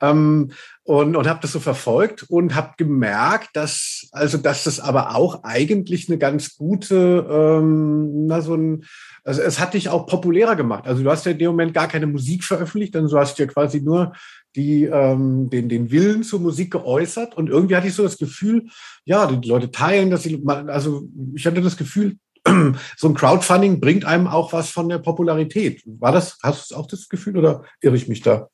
Ähm, 0.00 0.52
und, 0.82 1.14
und 1.14 1.28
habe 1.28 1.40
das 1.40 1.52
so 1.52 1.60
verfolgt 1.60 2.24
und 2.28 2.54
habe 2.54 2.72
gemerkt, 2.76 3.50
dass 3.54 4.08
also 4.12 4.38
dass 4.38 4.64
das 4.64 4.80
aber 4.80 5.14
auch 5.14 5.44
eigentlich 5.44 6.08
eine 6.08 6.18
ganz 6.18 6.56
gute, 6.56 7.26
ähm, 7.30 8.26
na 8.26 8.40
so 8.40 8.54
ein, 8.54 8.84
also 9.22 9.40
es 9.42 9.60
hat 9.60 9.74
dich 9.74 9.88
auch 9.88 10.06
populärer 10.06 10.56
gemacht. 10.56 10.86
Also 10.86 11.04
du 11.04 11.10
hast 11.10 11.26
ja 11.26 11.32
in 11.32 11.38
dem 11.38 11.50
Moment 11.50 11.74
gar 11.74 11.86
keine 11.86 12.08
Musik 12.08 12.42
veröffentlicht, 12.42 12.94
denn 12.94 13.06
du 13.06 13.18
hast 13.18 13.38
ja 13.38 13.46
quasi 13.46 13.80
nur 13.80 14.14
die 14.56 14.84
ähm, 14.84 15.48
den 15.48 15.68
den 15.68 15.92
Willen 15.92 16.24
zur 16.24 16.40
Musik 16.40 16.72
geäußert 16.72 17.36
und 17.36 17.48
irgendwie 17.48 17.76
hatte 17.76 17.86
ich 17.86 17.94
so 17.94 18.02
das 18.02 18.18
Gefühl, 18.18 18.66
ja, 19.04 19.30
die 19.30 19.48
Leute 19.48 19.70
teilen, 19.70 20.10
dass 20.10 20.24
sie, 20.24 20.42
also 20.44 21.08
ich 21.34 21.46
hatte 21.46 21.62
das 21.62 21.76
Gefühl, 21.76 22.16
so 22.96 23.08
ein 23.08 23.14
Crowdfunding 23.14 23.80
bringt 23.80 24.04
einem 24.04 24.26
auch 24.26 24.52
was 24.52 24.70
von 24.70 24.88
der 24.88 24.98
Popularität. 24.98 25.82
War 25.86 26.12
das, 26.12 26.38
hast 26.42 26.70
du 26.70 26.76
auch 26.76 26.86
das 26.86 27.08
Gefühl 27.08 27.36
oder 27.36 27.64
irre 27.80 27.96
ich 27.96 28.08
mich 28.08 28.22
da? 28.22 28.48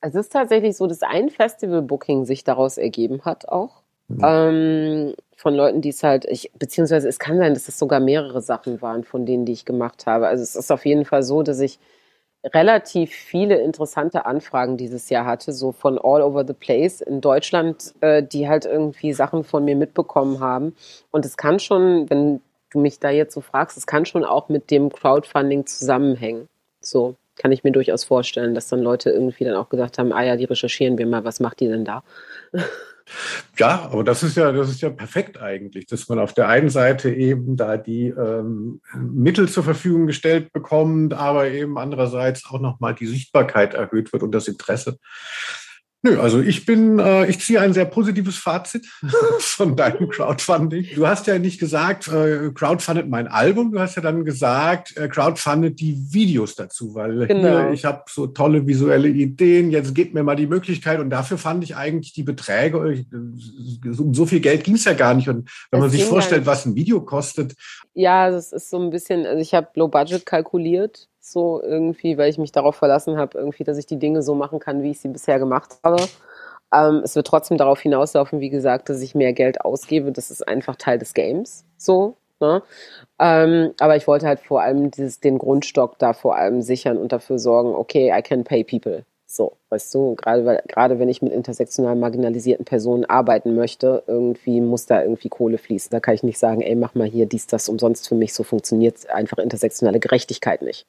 Es 0.00 0.14
ist 0.14 0.32
tatsächlich 0.32 0.76
so, 0.76 0.86
dass 0.86 1.02
ein 1.02 1.28
Festival-Booking 1.28 2.24
sich 2.24 2.44
daraus 2.44 2.78
ergeben 2.78 3.24
hat 3.24 3.48
auch. 3.48 3.82
Mhm. 4.08 4.20
Ähm, 4.22 5.14
von 5.36 5.54
Leuten, 5.54 5.80
die 5.80 5.90
es 5.90 6.02
halt, 6.02 6.24
ich, 6.24 6.50
beziehungsweise 6.58 7.08
es 7.08 7.18
kann 7.18 7.38
sein, 7.38 7.54
dass 7.54 7.68
es 7.68 7.78
sogar 7.78 8.00
mehrere 8.00 8.42
Sachen 8.42 8.80
waren 8.82 9.04
von 9.04 9.26
denen, 9.26 9.44
die 9.44 9.52
ich 9.52 9.64
gemacht 9.64 10.06
habe. 10.06 10.28
Also 10.28 10.42
es 10.42 10.56
ist 10.56 10.72
auf 10.72 10.84
jeden 10.86 11.04
Fall 11.04 11.22
so, 11.22 11.42
dass 11.42 11.60
ich 11.60 11.78
relativ 12.44 13.12
viele 13.12 13.56
interessante 13.60 14.24
Anfragen 14.24 14.76
dieses 14.76 15.10
Jahr 15.10 15.26
hatte, 15.26 15.52
so 15.52 15.72
von 15.72 15.98
all 15.98 16.22
over 16.22 16.46
the 16.46 16.54
place 16.54 17.00
in 17.00 17.20
Deutschland, 17.20 17.94
äh, 18.00 18.22
die 18.22 18.48
halt 18.48 18.64
irgendwie 18.64 19.12
Sachen 19.12 19.44
von 19.44 19.64
mir 19.64 19.76
mitbekommen 19.76 20.40
haben. 20.40 20.74
Und 21.10 21.24
es 21.24 21.36
kann 21.36 21.58
schon, 21.58 22.08
wenn 22.08 22.40
du 22.70 22.80
mich 22.80 22.98
da 22.98 23.10
jetzt 23.10 23.34
so 23.34 23.40
fragst, 23.40 23.76
es 23.76 23.86
kann 23.86 24.06
schon 24.06 24.24
auch 24.24 24.48
mit 24.48 24.70
dem 24.70 24.90
Crowdfunding 24.90 25.66
zusammenhängen. 25.66 26.48
So 26.80 27.16
kann 27.36 27.52
ich 27.52 27.64
mir 27.64 27.72
durchaus 27.72 28.04
vorstellen, 28.04 28.54
dass 28.54 28.68
dann 28.68 28.80
Leute 28.80 29.10
irgendwie 29.10 29.44
dann 29.44 29.56
auch 29.56 29.68
gesagt 29.68 29.98
haben, 29.98 30.12
ah 30.12 30.22
ja, 30.22 30.36
die 30.36 30.44
recherchieren 30.44 30.98
wir 30.98 31.06
mal, 31.06 31.24
was 31.24 31.40
macht 31.40 31.60
die 31.60 31.68
denn 31.68 31.84
da? 31.84 32.02
Ja, 33.56 33.88
aber 33.90 34.04
das 34.04 34.22
ist 34.22 34.36
ja, 34.36 34.52
das 34.52 34.68
ist 34.68 34.82
ja 34.82 34.90
perfekt 34.90 35.40
eigentlich, 35.40 35.86
dass 35.86 36.08
man 36.08 36.18
auf 36.18 36.34
der 36.34 36.48
einen 36.48 36.68
Seite 36.68 37.10
eben 37.10 37.56
da 37.56 37.76
die 37.76 38.08
ähm, 38.08 38.80
Mittel 38.94 39.48
zur 39.48 39.64
Verfügung 39.64 40.06
gestellt 40.06 40.52
bekommt, 40.52 41.14
aber 41.14 41.48
eben 41.48 41.78
andererseits 41.78 42.44
auch 42.50 42.60
nochmal 42.60 42.94
die 42.94 43.06
Sichtbarkeit 43.06 43.74
erhöht 43.74 44.12
wird 44.12 44.22
und 44.22 44.32
das 44.32 44.46
Interesse. 44.46 44.98
Nö, 46.02 46.20
also 46.20 46.40
ich 46.40 46.64
bin, 46.64 47.00
äh, 47.00 47.26
ich 47.26 47.40
ziehe 47.40 47.60
ein 47.60 47.72
sehr 47.72 47.84
positives 47.84 48.36
Fazit 48.36 48.86
von 49.40 49.74
deinem 49.74 50.08
Crowdfunding. 50.08 50.86
Du 50.94 51.08
hast 51.08 51.26
ja 51.26 51.40
nicht 51.40 51.58
gesagt, 51.58 52.06
äh, 52.06 52.50
crowdfundet 52.54 53.08
mein 53.08 53.26
Album, 53.26 53.72
du 53.72 53.80
hast 53.80 53.96
ja 53.96 54.02
dann 54.02 54.24
gesagt, 54.24 54.96
äh, 54.96 55.08
crowdfundet 55.08 55.80
die 55.80 55.98
Videos 56.12 56.54
dazu, 56.54 56.94
weil 56.94 57.26
genau. 57.26 57.42
hier, 57.42 57.72
ich 57.72 57.84
habe 57.84 58.04
so 58.08 58.28
tolle 58.28 58.64
visuelle 58.64 59.08
Ideen, 59.08 59.72
jetzt 59.72 59.92
gebt 59.92 60.14
mir 60.14 60.22
mal 60.22 60.36
die 60.36 60.46
Möglichkeit 60.46 61.00
und 61.00 61.10
dafür 61.10 61.36
fand 61.36 61.64
ich 61.64 61.74
eigentlich 61.74 62.12
die 62.12 62.22
Beträge, 62.22 62.78
äh, 62.78 63.88
um 63.98 64.14
so 64.14 64.24
viel 64.24 64.40
Geld 64.40 64.62
ging 64.62 64.76
es 64.76 64.84
ja 64.84 64.92
gar 64.92 65.14
nicht 65.14 65.28
und 65.28 65.50
wenn 65.72 65.80
das 65.80 65.80
man 65.80 65.90
sich 65.90 66.04
vorstellt, 66.04 66.46
was 66.46 66.64
ein 66.64 66.76
Video 66.76 67.00
kostet. 67.00 67.54
Ja, 67.94 68.30
das 68.30 68.52
ist 68.52 68.70
so 68.70 68.78
ein 68.78 68.90
bisschen, 68.90 69.26
also 69.26 69.40
ich 69.40 69.52
habe 69.52 69.68
Low 69.74 69.88
Budget 69.88 70.24
kalkuliert 70.24 71.08
so 71.30 71.62
irgendwie, 71.62 72.18
weil 72.18 72.30
ich 72.30 72.38
mich 72.38 72.52
darauf 72.52 72.76
verlassen 72.76 73.16
habe, 73.16 73.38
irgendwie, 73.38 73.64
dass 73.64 73.78
ich 73.78 73.86
die 73.86 73.98
Dinge 73.98 74.22
so 74.22 74.34
machen 74.34 74.58
kann, 74.58 74.82
wie 74.82 74.90
ich 74.90 75.00
sie 75.00 75.08
bisher 75.08 75.38
gemacht 75.38 75.78
habe. 75.84 76.02
Ähm, 76.72 77.00
es 77.04 77.16
wird 77.16 77.26
trotzdem 77.26 77.56
darauf 77.56 77.80
hinauslaufen, 77.80 78.40
wie 78.40 78.50
gesagt, 78.50 78.88
dass 78.88 79.00
ich 79.00 79.14
mehr 79.14 79.32
Geld 79.32 79.60
ausgebe. 79.62 80.12
Das 80.12 80.30
ist 80.30 80.46
einfach 80.46 80.76
Teil 80.76 80.98
des 80.98 81.14
Games. 81.14 81.64
So. 81.76 82.16
Ne? 82.40 82.62
Ähm, 83.18 83.74
aber 83.80 83.96
ich 83.96 84.06
wollte 84.06 84.26
halt 84.26 84.40
vor 84.40 84.62
allem 84.62 84.90
dieses, 84.90 85.20
den 85.20 85.38
Grundstock 85.38 85.98
da 85.98 86.12
vor 86.12 86.36
allem 86.36 86.62
sichern 86.62 86.96
und 86.96 87.12
dafür 87.12 87.38
sorgen, 87.38 87.74
okay, 87.74 88.12
I 88.16 88.22
can 88.22 88.44
pay 88.44 88.62
people. 88.62 89.04
So, 89.30 89.58
weißt 89.68 89.94
du, 89.94 90.14
gerade 90.14 90.62
gerade 90.68 90.98
wenn 90.98 91.10
ich 91.10 91.20
mit 91.20 91.34
intersektional 91.34 91.96
marginalisierten 91.96 92.64
Personen 92.64 93.04
arbeiten 93.04 93.54
möchte, 93.54 94.02
irgendwie 94.06 94.62
muss 94.62 94.86
da 94.86 95.02
irgendwie 95.02 95.28
Kohle 95.28 95.58
fließen. 95.58 95.90
Da 95.90 96.00
kann 96.00 96.14
ich 96.14 96.22
nicht 96.22 96.38
sagen, 96.38 96.62
ey, 96.62 96.74
mach 96.74 96.94
mal 96.94 97.06
hier 97.06 97.26
dies, 97.26 97.46
das 97.46 97.68
umsonst 97.68 98.08
für 98.08 98.14
mich. 98.14 98.32
So 98.32 98.42
funktioniert 98.42 99.10
einfach 99.10 99.36
intersektionale 99.36 100.00
Gerechtigkeit 100.00 100.62
nicht. 100.62 100.86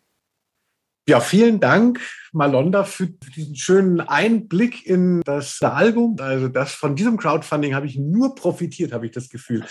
Ja, 1.10 1.20
vielen 1.22 1.60
Dank, 1.60 2.00
Malonda, 2.34 2.84
für 2.84 3.08
diesen 3.08 3.56
schönen 3.56 4.00
Einblick 4.00 4.86
in 4.86 5.22
das 5.22 5.60
Album. 5.64 6.18
Also 6.22 6.50
das 6.50 6.72
von 6.72 6.96
diesem 6.96 7.18
Crowdfunding 7.18 7.74
habe 7.74 7.88
ich 7.88 7.98
nur 7.98 8.36
profitiert, 8.36 8.94
habe 8.94 9.08
ich 9.08 9.12
das 9.12 9.28
Gefühl. 9.28 9.66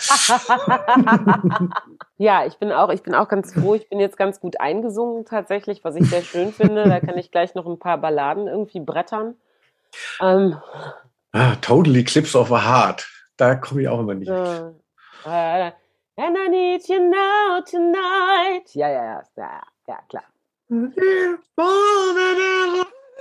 ja, 2.17 2.45
ich 2.45 2.57
bin 2.57 2.73
auch, 2.73 2.89
ich 2.89 3.03
bin 3.03 3.15
auch 3.15 3.29
ganz 3.29 3.53
froh. 3.53 3.75
Ich 3.75 3.87
bin 3.87 4.01
jetzt 4.01 4.17
ganz 4.17 4.41
gut 4.41 4.59
eingesungen 4.59 5.23
tatsächlich, 5.23 5.85
was 5.85 5.95
ich 5.95 6.09
sehr 6.09 6.23
schön 6.23 6.51
finde. 6.51 6.83
Da 6.83 6.99
kann 6.99 7.17
ich 7.17 7.31
gleich 7.31 7.55
noch 7.55 7.65
ein 7.65 7.79
paar 7.79 7.99
Balladen 7.99 8.49
irgendwie 8.49 8.81
brettern. 8.81 9.35
Ähm, 10.19 10.57
ah, 11.31 11.55
totally 11.61 12.03
Clips 12.03 12.35
of 12.35 12.51
a 12.51 12.61
Heart. 12.61 13.07
Da 13.37 13.55
komme 13.55 13.83
ich 13.83 13.87
auch 13.87 14.01
immer 14.01 14.15
nicht. 14.15 14.29
Uh, 14.29 14.73
uh, 15.25 15.71
and 16.17 16.37
I 16.37 16.49
need 16.49 16.85
you 16.89 16.99
now 16.99 17.61
tonight. 17.63 18.75
Ja, 18.75 18.89
ja, 18.89 19.05
ja, 19.05 19.23
ja, 19.37 19.61
ja 19.87 19.99
klar. 20.09 20.25
And 20.69 20.93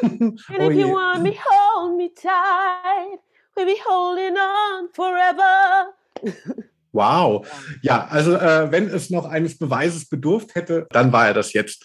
if 0.02 0.74
you 0.74 0.88
want 0.88 1.22
me, 1.22 1.38
hold 1.42 1.96
me 1.96 2.10
tight. 2.10 3.18
We'll 3.56 3.64
be 3.64 3.80
holding 3.84 4.36
on 4.36 4.88
forever. 4.92 5.94
Wow. 6.90 7.46
Ja, 7.82 8.08
also 8.10 8.34
äh, 8.34 8.72
wenn 8.72 8.88
es 8.88 9.10
noch 9.10 9.26
eines 9.26 9.58
Beweises 9.58 10.08
bedurft 10.08 10.54
hätte, 10.54 10.86
dann 10.90 11.12
war 11.12 11.26
er 11.28 11.34
das 11.34 11.52
jetzt. 11.52 11.84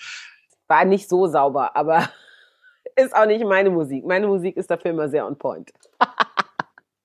War 0.68 0.86
nicht 0.86 1.10
so 1.10 1.28
sauber, 1.28 1.76
aber 1.76 2.10
ist 2.96 3.14
auch 3.14 3.26
nicht 3.26 3.44
meine 3.44 3.70
Musik. 3.70 4.06
Meine 4.06 4.28
Musik 4.28 4.56
ist 4.56 4.72
dafür 4.72 4.92
immer 4.92 5.10
sehr 5.10 5.28
on 5.28 5.38
point. 5.38 5.72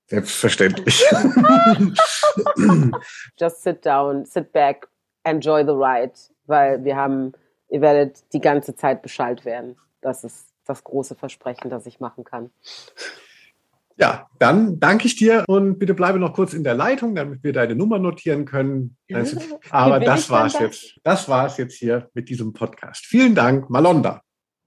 Selbstverständlich. 0.06 1.04
Just 3.38 3.62
sit 3.62 3.84
down, 3.84 4.24
sit 4.24 4.52
back, 4.52 4.88
enjoy 5.24 5.64
the 5.64 5.72
ride, 5.72 6.14
weil 6.46 6.82
wir 6.84 6.94
haben 6.94 7.32
ihr 7.68 7.80
werdet 7.80 8.24
die 8.32 8.40
ganze 8.40 8.76
Zeit 8.76 9.02
Bescheid 9.02 9.44
werden. 9.44 9.76
Das 10.00 10.24
ist 10.24 10.48
das 10.66 10.84
große 10.84 11.14
Versprechen, 11.14 11.70
das 11.70 11.86
ich 11.86 12.00
machen 12.00 12.24
kann. 12.24 12.50
Ja, 13.96 14.28
dann 14.38 14.78
danke 14.78 15.06
ich 15.06 15.16
dir 15.16 15.44
und 15.48 15.78
bitte 15.78 15.92
bleibe 15.92 16.20
noch 16.20 16.32
kurz 16.32 16.54
in 16.54 16.62
der 16.62 16.74
Leitung, 16.74 17.16
damit 17.16 17.42
wir 17.42 17.52
deine 17.52 17.74
Nummer 17.74 17.98
notieren 17.98 18.44
können. 18.44 18.96
Aber 19.70 19.98
das 19.98 20.30
war's 20.30 20.58
jetzt. 20.58 21.00
Das 21.02 21.28
war's 21.28 21.56
jetzt 21.56 21.74
hier 21.74 22.08
mit 22.14 22.28
diesem 22.28 22.52
Podcast. 22.52 23.06
Vielen 23.06 23.34
Dank, 23.34 23.68
Malonda. 23.70 24.22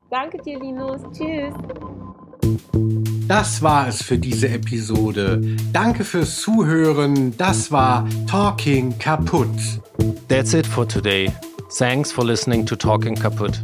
Danke 0.09 0.37
dir, 0.39 0.59
Linus. 0.59 1.01
Tschüss. 1.13 1.53
Das 3.27 3.61
war 3.61 3.87
es 3.87 4.01
für 4.01 4.17
diese 4.17 4.49
Episode. 4.49 5.41
Danke 5.71 6.03
fürs 6.03 6.41
Zuhören. 6.41 7.37
Das 7.37 7.71
war 7.71 8.05
Talking 8.27 8.97
kaputt. 8.99 9.47
That's 10.27 10.53
it 10.53 10.67
for 10.67 10.85
today. 10.85 11.31
Thanks 11.77 12.11
for 12.11 12.23
listening 12.23 12.65
to 12.65 12.75
Talking 12.75 13.15
Kaput. 13.15 13.57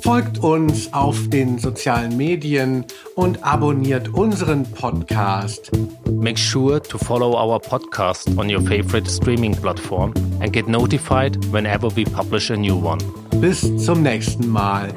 Folgt 0.00 0.38
uns 0.38 0.92
auf 0.92 1.28
den 1.28 1.58
sozialen 1.58 2.16
Medien 2.16 2.84
und 3.16 3.44
abonniert 3.44 4.08
unseren 4.14 4.64
Podcast. 4.64 5.70
Make 6.10 6.38
sure 6.38 6.80
to 6.80 6.96
follow 6.96 7.34
our 7.34 7.58
podcast 7.60 8.28
on 8.38 8.48
your 8.48 8.62
favorite 8.62 9.08
streaming 9.10 9.54
platform 9.54 10.14
and 10.40 10.52
get 10.52 10.68
notified 10.68 11.36
whenever 11.52 11.88
we 11.96 12.04
publish 12.04 12.50
a 12.50 12.56
new 12.56 12.76
one. 12.76 12.98
Bis 13.40 13.60
zum 13.76 14.02
nächsten 14.02 14.48
Mal. 14.48 14.88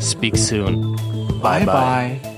Speak 0.00 0.36
soon. 0.36 0.96
bye. 1.40 1.64
bye. 1.64 2.18
bye. 2.20 2.33